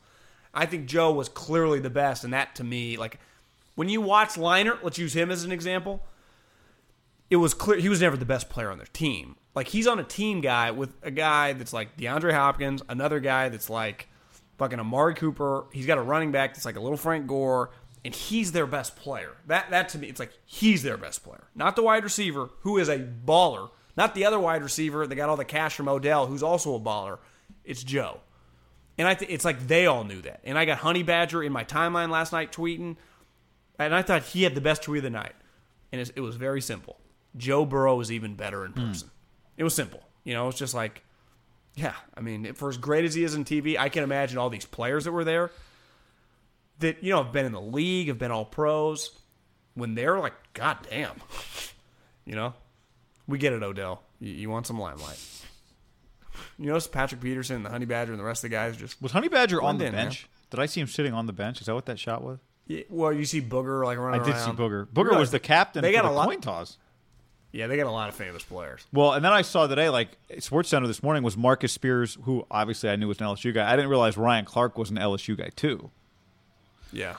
I 0.53 0.67
think 0.67 0.85
Joe 0.85 1.11
was 1.11 1.27
clearly 1.27 1.79
the 1.79 1.89
best, 1.89 2.23
and 2.23 2.31
that 2.33 2.53
to 2.57 2.63
me, 2.63 2.97
like 2.97 3.19
when 3.73 3.89
you 3.89 3.99
watch 3.99 4.35
Leinart, 4.35 4.83
let's 4.83 4.99
use 4.99 5.15
him 5.15 5.31
as 5.31 5.43
an 5.43 5.51
example. 5.51 6.05
It 7.31 7.37
was 7.37 7.55
clear 7.55 7.79
he 7.79 7.89
was 7.89 8.01
never 8.01 8.15
the 8.15 8.25
best 8.25 8.47
player 8.47 8.69
on 8.69 8.77
their 8.77 8.85
team. 8.93 9.37
Like 9.55 9.69
he's 9.69 9.87
on 9.87 9.97
a 9.97 10.03
team 10.03 10.41
guy 10.41 10.69
with 10.69 10.93
a 11.01 11.09
guy 11.09 11.53
that's 11.53 11.73
like 11.73 11.97
DeAndre 11.97 12.33
Hopkins, 12.33 12.83
another 12.87 13.19
guy 13.19 13.49
that's 13.49 13.71
like 13.71 14.07
fucking 14.57 14.79
Amari 14.79 15.13
Cooper. 15.15 15.65
He's 15.71 15.85
got 15.85 15.97
a 15.97 16.01
running 16.01 16.31
back 16.31 16.53
that's 16.53 16.65
like 16.65 16.75
a 16.75 16.79
little 16.79 16.97
Frank 16.97 17.27
Gore, 17.27 17.71
and 18.03 18.13
he's 18.13 18.51
their 18.51 18.67
best 18.67 18.95
player. 18.95 19.37
That 19.47 19.69
that 19.71 19.89
to 19.89 19.97
me, 19.97 20.07
it's 20.07 20.19
like 20.19 20.31
he's 20.45 20.83
their 20.83 20.97
best 20.97 21.23
player, 21.23 21.47
not 21.55 21.75
the 21.75 21.83
wide 21.83 22.03
receiver 22.03 22.49
who 22.61 22.77
is 22.77 22.89
a 22.89 22.99
baller, 22.99 23.69
not 23.95 24.15
the 24.15 24.25
other 24.25 24.39
wide 24.39 24.63
receiver 24.63 25.07
that 25.07 25.15
got 25.15 25.29
all 25.29 25.37
the 25.37 25.45
cash 25.45 25.75
from 25.75 25.87
Odell, 25.87 26.27
who's 26.27 26.43
also 26.43 26.75
a 26.75 26.79
baller. 26.79 27.19
It's 27.63 27.83
Joe, 27.83 28.19
and 28.97 29.07
I 29.07 29.13
think 29.13 29.31
it's 29.31 29.45
like 29.45 29.67
they 29.67 29.85
all 29.85 30.03
knew 30.03 30.21
that. 30.21 30.41
And 30.43 30.57
I 30.57 30.65
got 30.65 30.79
Honey 30.79 31.03
Badger 31.03 31.43
in 31.43 31.51
my 31.51 31.63
timeline 31.63 32.09
last 32.09 32.31
night 32.31 32.51
tweeting, 32.51 32.95
and 33.77 33.93
I 33.93 34.01
thought 34.01 34.23
he 34.23 34.43
had 34.43 34.55
the 34.55 34.61
best 34.61 34.83
tweet 34.83 34.99
of 34.99 35.03
the 35.03 35.09
night, 35.09 35.35
and 35.91 36.01
it 36.15 36.21
was 36.21 36.35
very 36.35 36.61
simple. 36.61 36.97
Joe 37.35 37.65
Burrow 37.65 37.99
is 37.99 38.11
even 38.11 38.35
better 38.35 38.65
in 38.65 38.73
person. 38.73 39.11
It 39.57 39.63
was 39.63 39.75
simple, 39.75 40.01
you 40.23 40.33
know. 40.33 40.47
It's 40.47 40.57
just 40.57 40.73
like 40.73 41.03
yeah, 41.77 41.93
I 42.15 42.21
mean, 42.21 42.53
for 42.53 42.69
as 42.69 42.77
great 42.77 43.05
as 43.05 43.13
he 43.13 43.23
is 43.23 43.35
in 43.35 43.45
TV, 43.45 43.77
I 43.77 43.87
can 43.89 44.03
imagine 44.03 44.37
all 44.39 44.49
these 44.49 44.65
players 44.65 45.05
that 45.05 45.11
were 45.11 45.23
there 45.23 45.51
that 46.79 47.03
you 47.03 47.11
know 47.11 47.23
have 47.23 47.31
been 47.31 47.45
in 47.45 47.51
the 47.53 47.61
league, 47.61 48.07
have 48.09 48.17
been 48.17 48.31
all 48.31 48.43
pros. 48.45 49.11
When 49.75 49.93
they're 49.93 50.19
like, 50.19 50.33
God 50.53 50.77
damn, 50.89 51.13
you 52.25 52.33
know, 52.35 52.55
we 53.27 53.37
get 53.37 53.53
it, 53.53 53.61
Odell. 53.61 54.01
You, 54.19 54.33
you 54.33 54.49
want 54.49 54.65
some 54.65 54.79
limelight? 54.79 55.19
You 56.57 56.65
notice 56.65 56.87
Patrick 56.87 57.21
Peterson, 57.21 57.57
and 57.57 57.65
the 57.65 57.69
Honey 57.69 57.85
Badger, 57.85 58.11
and 58.11 58.19
the 58.19 58.23
rest 58.25 58.43
of 58.43 58.49
the 58.49 58.55
guys 58.55 58.75
just. 58.75 58.99
was 59.01 59.11
Honey 59.11 59.27
Badger 59.27 59.61
on 59.61 59.77
the 59.77 59.85
in, 59.85 59.91
man. 59.93 60.05
bench. 60.07 60.27
Did 60.49 60.59
I 60.59 60.65
see 60.65 60.81
him 60.81 60.87
sitting 60.87 61.13
on 61.13 61.27
the 61.27 61.33
bench? 61.33 61.61
Is 61.61 61.67
that 61.67 61.75
what 61.75 61.85
that 61.85 61.99
shot 61.99 62.23
was? 62.23 62.39
Yeah, 62.65 62.81
well, 62.89 63.13
you 63.13 63.25
see 63.25 63.41
Booger 63.41 63.85
like 63.85 63.97
running. 63.99 64.19
Around. 64.21 64.29
I 64.29 64.33
did 64.33 64.43
see. 64.43 64.51
Booger. 64.51 64.87
Booger 64.87 65.17
was 65.17 65.29
the 65.31 65.39
captain 65.39 65.83
They 65.83 65.91
got 65.91 66.03
the 66.03 66.09
a 66.09 66.11
lot. 66.11 66.25
coin 66.27 66.41
toss. 66.41 66.77
Yeah, 67.57 67.65
they 67.65 67.75
got 67.75 67.87
a 67.87 67.91
lot 67.91 68.07
of 68.07 68.13
famous 68.13 68.43
players. 68.43 68.85
Well, 68.93 69.13
and 69.13 69.25
then 69.25 69.33
I 69.33 69.41
saw 69.41 69.65
today, 69.65 69.89
like 69.89 70.09
Sports 70.37 70.69
Center 70.69 70.85
this 70.85 71.01
morning 71.01 71.23
was 71.23 71.35
Marcus 71.35 71.71
Spears, 71.73 72.15
who 72.21 72.45
obviously 72.51 72.87
I 72.87 72.95
knew 72.97 73.07
was 73.07 73.19
an 73.19 73.25
LSU 73.25 73.51
guy. 73.51 73.67
I 73.67 73.75
didn't 73.75 73.89
realize 73.89 74.15
Ryan 74.15 74.45
Clark 74.45 74.77
was 74.77 74.91
an 74.91 74.97
LSU 74.97 75.35
guy 75.35 75.49
too. 75.55 75.89
Yeah. 76.93 77.15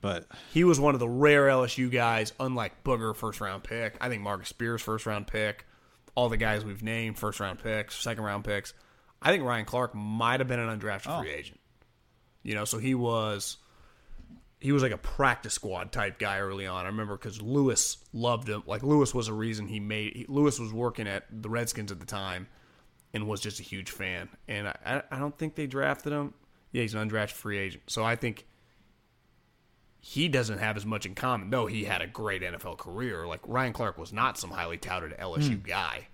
But 0.00 0.26
He 0.52 0.64
was 0.64 0.80
one 0.80 0.94
of 0.94 1.00
the 1.00 1.08
rare 1.08 1.46
LSU 1.46 1.88
guys, 1.88 2.32
unlike 2.40 2.82
Booger, 2.82 3.14
first 3.14 3.40
round 3.40 3.62
pick. 3.62 3.96
I 4.00 4.08
think 4.08 4.22
Marcus 4.22 4.48
Spears, 4.48 4.82
first 4.82 5.06
round 5.06 5.28
pick. 5.28 5.66
All 6.16 6.28
the 6.28 6.36
guys 6.36 6.64
we've 6.64 6.82
named, 6.82 7.16
first 7.16 7.38
round 7.38 7.60
picks, 7.62 7.94
second 7.96 8.24
round 8.24 8.44
picks. 8.44 8.74
I 9.22 9.30
think 9.30 9.44
Ryan 9.44 9.64
Clark 9.66 9.94
might 9.94 10.40
have 10.40 10.48
been 10.48 10.58
an 10.58 10.80
undrafted 10.80 11.16
Oh. 11.16 11.20
free 11.22 11.30
agent. 11.30 11.60
You 12.42 12.56
know, 12.56 12.64
so 12.64 12.78
he 12.78 12.94
was 12.96 13.56
he 14.60 14.72
was 14.72 14.82
like 14.82 14.92
a 14.92 14.98
practice 14.98 15.54
squad 15.54 15.92
type 15.92 16.18
guy 16.18 16.38
early 16.38 16.66
on. 16.66 16.84
I 16.84 16.88
remember 16.88 17.16
because 17.16 17.40
Lewis 17.40 17.98
loved 18.12 18.48
him. 18.48 18.62
Like 18.66 18.82
Lewis 18.82 19.14
was 19.14 19.28
a 19.28 19.32
reason 19.32 19.68
he 19.68 19.78
made. 19.78 20.16
He, 20.16 20.26
Lewis 20.28 20.58
was 20.58 20.72
working 20.72 21.06
at 21.06 21.24
the 21.30 21.48
Redskins 21.48 21.92
at 21.92 22.00
the 22.00 22.06
time, 22.06 22.48
and 23.14 23.28
was 23.28 23.40
just 23.40 23.60
a 23.60 23.62
huge 23.62 23.90
fan. 23.90 24.28
And 24.48 24.68
I, 24.68 25.02
I, 25.10 25.18
don't 25.18 25.36
think 25.36 25.54
they 25.54 25.66
drafted 25.66 26.12
him. 26.12 26.34
Yeah, 26.72 26.82
he's 26.82 26.94
an 26.94 27.08
undrafted 27.08 27.32
free 27.32 27.58
agent. 27.58 27.84
So 27.86 28.04
I 28.04 28.16
think 28.16 28.46
he 30.00 30.28
doesn't 30.28 30.58
have 30.58 30.76
as 30.76 30.84
much 30.84 31.06
in 31.06 31.14
common. 31.14 31.50
Though 31.50 31.66
he 31.66 31.84
had 31.84 32.02
a 32.02 32.06
great 32.06 32.42
NFL 32.42 32.78
career. 32.78 33.26
Like 33.26 33.40
Ryan 33.46 33.72
Clark 33.72 33.96
was 33.96 34.12
not 34.12 34.38
some 34.38 34.50
highly 34.50 34.76
touted 34.76 35.16
LSU 35.18 35.60
hmm. 35.60 35.68
guy, 35.68 36.08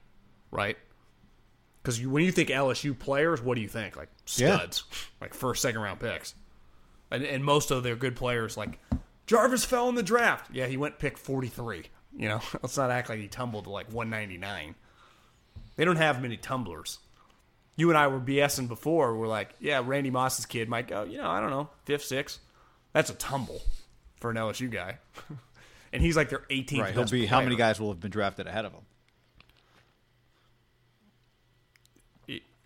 right? 0.51 0.77
Because 1.83 2.01
you, 2.01 2.11
when 2.11 2.25
you 2.25 2.33
think 2.33 2.49
LSU 2.49 2.99
players, 2.99 3.43
what 3.43 3.57
do 3.57 3.61
you 3.61 3.69
think? 3.69 3.97
Like 3.97 4.09
Yeah. 4.37 4.57
studs, 4.57 4.85
like 5.21 5.35
first, 5.35 5.63
second 5.63 5.81
round 5.81 6.01
picks, 6.01 6.35
and, 7.11 7.25
and 7.25 7.45
most 7.45 7.71
of 7.71 7.83
their 7.83 7.97
good 7.97 8.17
players, 8.17 8.57
like 8.57 8.79
Jarvis 9.27 9.65
fell 9.65 9.89
in 9.89 9.95
the 9.95 10.03
draft. 10.03 10.51
Yeah, 10.53 10.67
he 10.67 10.77
went 10.77 10.99
pick 10.99 11.19
forty 11.19 11.49
three. 11.49 11.85
You 12.17 12.29
know, 12.29 12.41
let's 12.63 12.77
not 12.77 12.91
act 12.91 13.09
like 13.09 13.19
he 13.19 13.29
tumbled 13.29 13.65
to 13.65 13.71
like 13.71 13.93
one 13.93 14.11
ninety 14.11 14.39
nine. 14.39 14.75
They 15.77 15.85
don't 15.85 15.97
have 15.97 16.23
many 16.23 16.37
tumblers. 16.37 16.99
You 17.77 17.89
and 17.89 17.99
I 17.99 18.07
were 18.07 18.21
BSing 18.21 18.69
before. 18.69 19.17
We're 19.17 19.27
like, 19.27 19.51
yeah, 19.59 19.83
Randy 19.85 20.11
Moss's 20.11 20.47
kid 20.47 20.69
might 20.69 20.87
go. 20.87 21.03
You 21.03 21.19
know, 21.19 21.29
I 21.29 21.41
don't 21.41 21.51
know, 21.51 21.69
fifth, 21.85 22.05
sixth. 22.05 22.39
That's 22.93 23.11
a 23.11 23.15
tumble 23.15 23.61
for 24.21 24.31
an 24.31 24.37
LSU 24.37 24.71
guy, 24.71 24.99
and 25.93 26.01
he's 26.01 26.17
like 26.17 26.31
their 26.31 26.45
18th. 26.51 26.79
right, 26.79 26.95
he'll 26.95 27.05
be 27.07 27.27
how 27.27 27.41
many 27.41 27.57
guys 27.57 27.81
will 27.81 27.89
have 27.89 28.01
been 28.01 28.13
drafted 28.13 28.47
ahead 28.47 28.65
of 28.65 28.73
him 28.73 28.83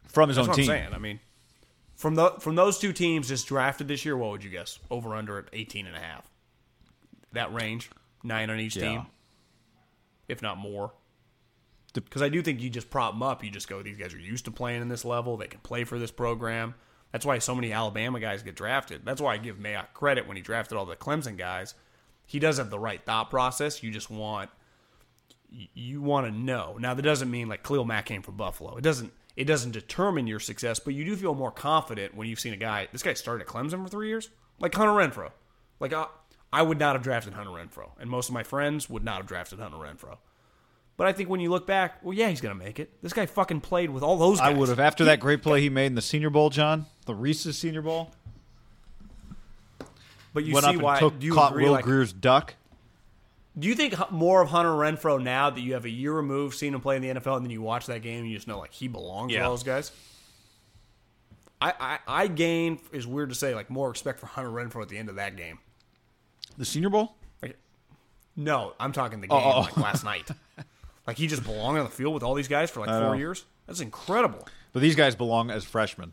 from 0.08 0.28
his 0.28 0.36
That's 0.36 0.48
own 0.48 0.54
team? 0.54 0.70
I'm 0.70 0.76
saying. 0.76 0.94
I 0.94 0.98
mean, 0.98 1.20
from 1.98 2.14
the 2.14 2.30
from 2.38 2.54
those 2.54 2.78
two 2.78 2.92
teams 2.92 3.28
just 3.28 3.46
drafted 3.48 3.88
this 3.88 4.04
year, 4.04 4.16
what 4.16 4.30
would 4.30 4.44
you 4.44 4.50
guess? 4.50 4.78
Over 4.90 5.14
under 5.14 5.36
at 5.38 5.46
18 5.52 5.86
and 5.86 5.96
a 5.96 6.00
half. 6.00 6.30
That 7.32 7.52
range, 7.52 7.90
nine 8.22 8.48
on 8.48 8.58
each 8.60 8.76
Yeah. 8.76 8.82
team, 8.88 9.06
if 10.28 10.40
not 10.40 10.56
more. 10.58 10.92
Because 11.92 12.22
I 12.22 12.28
do 12.28 12.40
think 12.40 12.60
you 12.60 12.70
just 12.70 12.88
prop 12.90 13.12
them 13.14 13.22
up. 13.22 13.42
You 13.42 13.50
just 13.50 13.68
go, 13.68 13.82
these 13.82 13.96
guys 13.98 14.14
are 14.14 14.18
used 14.18 14.44
to 14.44 14.50
playing 14.52 14.80
in 14.82 14.88
this 14.88 15.04
level. 15.04 15.36
They 15.36 15.48
can 15.48 15.60
play 15.60 15.82
for 15.84 15.98
this 15.98 16.12
program. 16.12 16.74
That's 17.10 17.26
why 17.26 17.38
so 17.38 17.54
many 17.54 17.72
Alabama 17.72 18.20
guys 18.20 18.42
get 18.44 18.54
drafted. 18.54 19.04
That's 19.04 19.20
why 19.20 19.34
I 19.34 19.38
give 19.38 19.56
Mayock 19.56 19.92
credit 19.94 20.28
when 20.28 20.36
he 20.36 20.42
drafted 20.42 20.78
all 20.78 20.86
the 20.86 20.94
Clemson 20.94 21.36
guys. 21.36 21.74
He 22.26 22.38
does 22.38 22.58
have 22.58 22.70
the 22.70 22.78
right 22.78 23.04
thought 23.04 23.30
process. 23.30 23.82
You 23.82 23.90
just 23.90 24.08
want 24.10 24.50
you 25.50 26.02
want 26.02 26.26
to 26.26 26.30
know. 26.32 26.76
Now 26.78 26.92
that 26.92 27.00
doesn't 27.02 27.30
mean 27.30 27.48
like 27.48 27.62
Khalil 27.64 27.86
Mack 27.86 28.04
came 28.04 28.20
from 28.22 28.36
Buffalo. 28.36 28.76
It 28.76 28.82
doesn't 28.82 29.12
it 29.38 29.46
doesn't 29.46 29.70
determine 29.70 30.26
your 30.26 30.40
success, 30.40 30.80
but 30.80 30.94
you 30.94 31.04
do 31.04 31.14
feel 31.14 31.32
more 31.32 31.52
confident 31.52 32.12
when 32.12 32.28
you've 32.28 32.40
seen 32.40 32.52
a 32.52 32.56
guy. 32.56 32.88
This 32.90 33.04
guy 33.04 33.14
started 33.14 33.42
at 33.42 33.48
Clemson 33.48 33.84
for 33.84 33.88
three 33.88 34.08
years, 34.08 34.30
like 34.58 34.74
Hunter 34.74 34.90
Renfrow. 34.90 35.30
Like 35.78 35.92
I, 35.92 36.06
I 36.52 36.62
would 36.62 36.80
not 36.80 36.96
have 36.96 37.04
drafted 37.04 37.34
Hunter 37.34 37.52
Renfrow, 37.52 37.90
and 38.00 38.10
most 38.10 38.28
of 38.28 38.34
my 38.34 38.42
friends 38.42 38.90
would 38.90 39.04
not 39.04 39.18
have 39.18 39.26
drafted 39.26 39.60
Hunter 39.60 39.76
Renfrow. 39.76 40.18
But 40.96 41.06
I 41.06 41.12
think 41.12 41.28
when 41.28 41.38
you 41.38 41.50
look 41.50 41.68
back, 41.68 42.02
well, 42.02 42.14
yeah, 42.14 42.28
he's 42.30 42.40
gonna 42.40 42.56
make 42.56 42.80
it. 42.80 43.00
This 43.00 43.12
guy 43.12 43.26
fucking 43.26 43.60
played 43.60 43.90
with 43.90 44.02
all 44.02 44.16
those. 44.16 44.40
guys. 44.40 44.52
I 44.52 44.58
would 44.58 44.70
have 44.70 44.80
after 44.80 45.04
that 45.04 45.20
great 45.20 45.40
play 45.40 45.60
he 45.60 45.70
made 45.70 45.86
in 45.86 45.94
the 45.94 46.02
Senior 46.02 46.30
Bowl, 46.30 46.50
John, 46.50 46.86
the 47.06 47.14
Reese's 47.14 47.56
Senior 47.56 47.82
Bowl. 47.82 48.10
But 50.34 50.44
you 50.46 50.52
went 50.52 50.64
see 50.64 50.70
up 50.70 50.74
and 50.74 50.82
why? 50.82 50.98
took, 50.98 51.16
do 51.16 51.26
you 51.26 51.34
caught 51.34 51.52
agree? 51.52 51.66
Will 51.66 51.72
like, 51.72 51.84
Greer's 51.84 52.12
duck. 52.12 52.54
Do 53.58 53.66
you 53.66 53.74
think 53.74 53.94
more 54.10 54.40
of 54.40 54.50
Hunter 54.50 54.70
Renfrow 54.70 55.20
now 55.20 55.50
that 55.50 55.60
you 55.60 55.74
have 55.74 55.84
a 55.84 55.90
year 55.90 56.12
removed, 56.12 56.56
seen 56.56 56.74
him 56.74 56.80
play 56.80 56.96
in 56.96 57.02
the 57.02 57.08
NFL, 57.08 57.36
and 57.36 57.44
then 57.44 57.50
you 57.50 57.62
watch 57.62 57.86
that 57.86 58.02
game 58.02 58.20
and 58.20 58.30
you 58.30 58.36
just 58.36 58.46
know 58.46 58.58
like 58.58 58.72
he 58.72 58.88
belongs 58.88 59.32
Yeah. 59.32 59.40
with 59.40 59.44
all 59.46 59.52
those 59.52 59.62
guys? 59.64 59.92
I, 61.60 61.72
I 61.80 61.98
I 62.06 62.26
gain 62.28 62.78
is 62.92 63.06
weird 63.06 63.30
to 63.30 63.34
say 63.34 63.54
like 63.54 63.68
more 63.68 63.88
respect 63.88 64.20
for 64.20 64.26
Hunter 64.26 64.50
Renfrow 64.50 64.82
at 64.82 64.88
the 64.88 64.96
end 64.98 65.08
of 65.08 65.16
that 65.16 65.36
game. 65.36 65.58
The 66.56 66.64
Senior 66.64 66.90
Bowl? 66.90 67.16
Like, 67.42 67.56
no, 68.36 68.74
I'm 68.78 68.92
talking 68.92 69.20
the 69.20 69.28
oh, 69.30 69.38
game 69.38 69.52
oh. 69.52 69.60
like 69.60 69.78
oh. 69.78 69.80
last 69.80 70.04
night. 70.04 70.28
Like 71.08 71.16
he 71.16 71.26
just 71.26 71.42
belonged 71.42 71.78
on 71.78 71.84
the 71.86 71.90
field 71.90 72.12
with 72.12 72.22
all 72.22 72.34
these 72.34 72.48
guys 72.48 72.70
for 72.70 72.80
like 72.80 72.90
four 72.90 73.00
know. 73.00 73.12
years. 73.14 73.46
That's 73.66 73.80
incredible. 73.80 74.46
But 74.74 74.82
these 74.82 74.94
guys 74.94 75.16
belong 75.16 75.50
as 75.50 75.64
freshmen. 75.64 76.12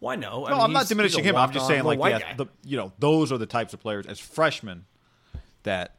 Why 0.00 0.16
no? 0.16 0.44
I 0.46 0.50
No, 0.50 0.56
mean, 0.56 0.64
I'm 0.64 0.72
not 0.74 0.86
diminishing 0.86 1.24
him. 1.24 1.36
I'm 1.36 1.50
just 1.50 1.62
walk-on 1.62 1.84
saying, 1.84 1.98
like, 1.98 2.20
yeah, 2.20 2.34
the, 2.34 2.46
you 2.62 2.76
know, 2.76 2.92
those 2.98 3.32
are 3.32 3.38
the 3.38 3.46
types 3.46 3.72
of 3.72 3.80
players 3.80 4.04
as 4.04 4.20
freshmen 4.20 4.84
that 5.64 5.96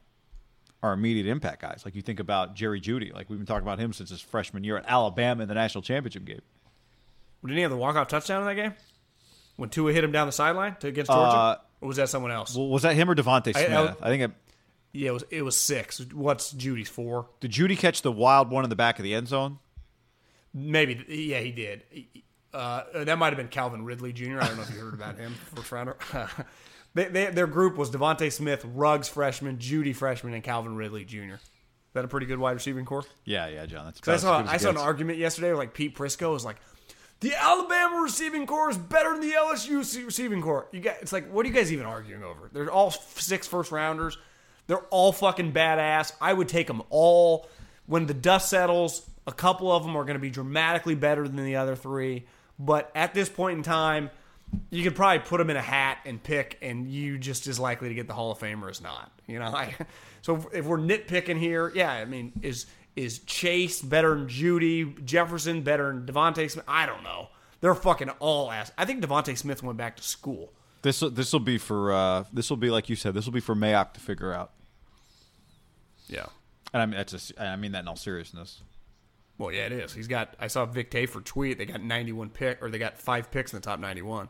are 0.82 0.94
immediate 0.94 1.28
impact 1.28 1.62
guys. 1.62 1.82
Like 1.86 1.96
you 1.96 2.02
think 2.02 2.20
about 2.20 2.56
Jerry 2.56 2.82
Jeudy. 2.82 3.14
Like 3.14 3.30
we've 3.30 3.40
been 3.40 3.46
talking 3.46 3.66
about 3.66 3.80
him 3.80 3.94
since 3.94 4.10
his 4.10 4.20
freshman 4.22 4.64
year 4.64 4.78
at 4.78 4.86
Alabama 4.88 5.44
in 5.44 5.48
the 5.48 5.56
national 5.56 5.82
championship 5.82 6.26
game. 6.26 6.42
Didn't 7.42 7.56
he 7.58 7.62
have 7.62 7.72
the 7.72 7.78
walk 7.78 7.96
off 7.96 8.08
touchdown 8.08 8.42
in 8.42 8.48
that 8.48 8.56
game? 8.56 8.74
When 9.56 9.70
Tua 9.70 9.94
hit 9.94 10.04
him 10.04 10.12
down 10.12 10.28
the 10.28 10.32
sideline 10.34 10.76
to 10.80 10.88
against 10.88 11.12
Georgia, 11.12 11.36
Uh, 11.38 11.58
or 11.82 11.88
was 11.90 11.98
that 11.98 12.10
someone 12.10 12.32
else? 12.32 12.56
Well, 12.56 12.68
was 12.70 12.82
that 12.84 12.96
him 12.96 13.10
or 13.10 13.16
Devontae 13.16 13.56
I- 13.56 13.66
Smith? 13.66 13.98
I- 14.02 14.08
I, 14.08 14.10
think 14.10 14.24
it, 14.24 14.32
yeah, 14.94 15.10
it 15.10 15.14
was. 15.14 15.24
It 15.30 15.42
was 15.44 15.56
six. 15.58 16.00
What's 16.14 16.52
Jeudy's 16.54 16.90
four? 16.90 17.28
did 17.40 17.52
Jeudy 17.52 17.78
catch 17.78 18.02
the 18.02 18.12
wild 18.12 18.50
one 18.50 18.64
in 18.64 18.70
the 18.70 18.76
back 18.76 18.98
of 19.00 19.04
the 19.04 19.14
end 19.14 19.28
zone? 19.28 19.60
Maybe. 20.54 21.04
Yeah, 21.08 21.40
he 21.40 21.52
did. 21.52 21.84
Uh, 22.54 22.84
that 23.04 23.18
might 23.18 23.28
have 23.30 23.38
been 23.38 23.48
Calvin 23.48 23.84
Ridley 23.84 24.14
Jr. 24.14 24.40
I 24.40 24.48
don't 24.48 24.58
know 24.58 24.64
if 24.64 24.72
you 24.74 24.80
heard 24.80 24.94
about 24.94 25.18
him, 25.18 25.34
first 25.56 25.72
rounder. 25.72 25.98
they, 26.94 27.06
they, 27.06 27.26
their 27.28 27.48
group 27.48 27.78
was 27.78 27.90
DeVonta 27.90 28.32
Smith, 28.32 28.66
Ruggs 28.66 29.08
freshman, 29.08 29.58
Jeudy 29.58 29.96
freshman, 29.96 30.34
and 30.34 30.44
Calvin 30.44 30.76
Ridley 30.76 31.06
Jr. 31.06 31.36
Is 31.36 31.40
that 31.94 32.06
a 32.06 32.08
pretty 32.08 32.26
good 32.26 32.40
wide 32.40 32.54
receiving 32.54 32.86
core? 32.86 33.04
Yeah, 33.26 33.48
yeah, 33.48 33.66
John. 33.66 33.86
That's, 33.86 34.08
I 34.08 34.18
saw 34.18 34.40
as 34.40 34.46
good 34.46 34.56
as 34.56 34.62
I 34.62 34.64
saw 34.64 34.70
an 34.72 34.78
argument 34.78 35.20
yesterday. 35.20 35.50
where, 35.50 35.58
Like 35.58 35.74
Pete 35.74 35.96
Prisco 35.96 36.34
was 36.34 36.44
like, 36.44 36.58
the 37.20 37.34
Alabama 37.36 38.02
receiving 38.02 38.46
core 38.46 38.70
is 38.70 38.78
better 38.78 39.12
than 39.12 39.22
the 39.22 39.34
LSU 39.36 40.06
receiving 40.06 40.42
core. 40.42 40.68
You 40.72 40.82
got 40.82 40.98
it's 41.02 41.14
like, 41.14 41.32
what 41.32 41.46
are 41.46 41.50
you 41.50 41.56
guys 41.56 41.72
even 41.72 41.86
arguing 41.86 42.24
over? 42.24 42.50
They're 42.52 42.70
all 42.72 42.92
six 42.92 43.48
first 43.48 43.72
rounders. 43.72 44.18
They're 44.68 44.86
all 44.90 45.12
fucking 45.12 45.54
badass. 45.54 46.14
I 46.20 46.34
would 46.34 46.50
take 46.50 46.68
them 46.68 46.82
all. 46.90 47.48
when 47.86 48.08
the 48.08 48.14
dust 48.14 48.50
settles, 48.50 49.08
a 49.28 49.32
couple 49.32 49.72
of 49.72 49.84
them 49.84 49.96
are 49.96 50.04
going 50.04 50.16
to 50.16 50.22
be 50.22 50.30
dramatically 50.30 50.96
better 50.96 51.28
than 51.28 51.44
the 51.46 51.56
other 51.58 51.76
three. 51.76 52.26
But 52.60 52.92
at 52.96 53.14
this 53.14 53.30
point 53.30 53.58
in 53.58 53.64
time, 53.64 54.10
you 54.70 54.84
could 54.84 54.96
probably 54.96 55.20
put 55.20 55.38
them 55.38 55.50
in 55.50 55.58
a 55.58 55.62
hat 55.62 56.00
and 56.06 56.22
pick, 56.22 56.58
and 56.62 56.88
you 56.88 57.18
just 57.18 57.48
as 57.48 57.60
likely 57.60 57.90
to 57.90 57.96
get 57.96 58.08
the 58.08 58.14
Hall 58.14 58.32
of 58.32 58.40
Famer 58.40 58.70
as 58.70 58.82
not. 58.82 59.12
You 59.28 59.40
know, 59.40 59.46
I, 59.56 59.76
so 60.22 60.50
if 60.54 60.66
we're 60.66 60.78
nitpicking 60.78 61.38
here, 61.38 61.72
yeah, 61.74 61.92
I 61.92 62.06
mean, 62.06 62.32
is 62.42 62.66
is 62.96 63.20
Chase 63.20 63.82
better 63.82 64.16
than 64.16 64.28
Jeudy 64.28 65.04
Jefferson 65.06 65.62
better 65.62 65.88
than 65.88 66.06
DeVonta 66.06 66.50
Smith? 66.50 66.66
I 66.68 66.86
don't 66.86 67.04
know. 67.04 67.30
They're 67.62 67.76
fucking 67.76 68.10
all 68.20 68.52
ass. 68.52 68.72
I 68.78 68.86
think 68.86 69.04
DeVonta 69.04 69.38
Smith 69.38 69.64
went 69.64 69.78
back 69.78 69.96
to 69.98 70.04
school. 70.04 70.52
This 70.82 71.00
this 71.00 71.32
will 71.32 71.40
be 71.40 71.58
for 71.58 71.94
uh, 71.94 72.24
this 72.34 72.50
will 72.50 72.58
be 72.58 72.70
like 72.70 72.90
you 72.90 72.96
said. 72.96 73.14
This 73.14 73.26
will 73.26 73.34
be 73.34 73.40
for 73.40 73.56
Mayock 73.56 73.94
to 73.94 74.00
figure 74.00 74.34
out. 74.34 74.52
Yeah. 76.08 76.26
And 76.74 76.82
I 76.82 76.86
mean 76.86 76.98
that's 76.98 77.14
just, 77.14 77.40
I 77.40 77.56
mean 77.56 77.72
that 77.72 77.80
in 77.80 77.88
all 77.88 77.96
seriousness. 77.96 78.62
Well, 79.38 79.52
yeah, 79.52 79.66
it 79.66 79.72
is. 79.72 79.94
He's 79.94 80.08
got. 80.08 80.36
I 80.40 80.48
saw 80.48 80.66
Vic 80.66 80.92
Tafur 80.92 81.24
tweet. 81.24 81.58
They 81.58 81.66
got 81.66 81.82
91 81.82 82.30
pick, 82.30 82.62
or 82.62 82.70
they 82.70 82.78
got 82.78 82.98
five 82.98 83.32
picks 83.32 83.52
in 83.52 83.58
the 83.58 83.64
top 83.64 83.80
91. 83.80 84.30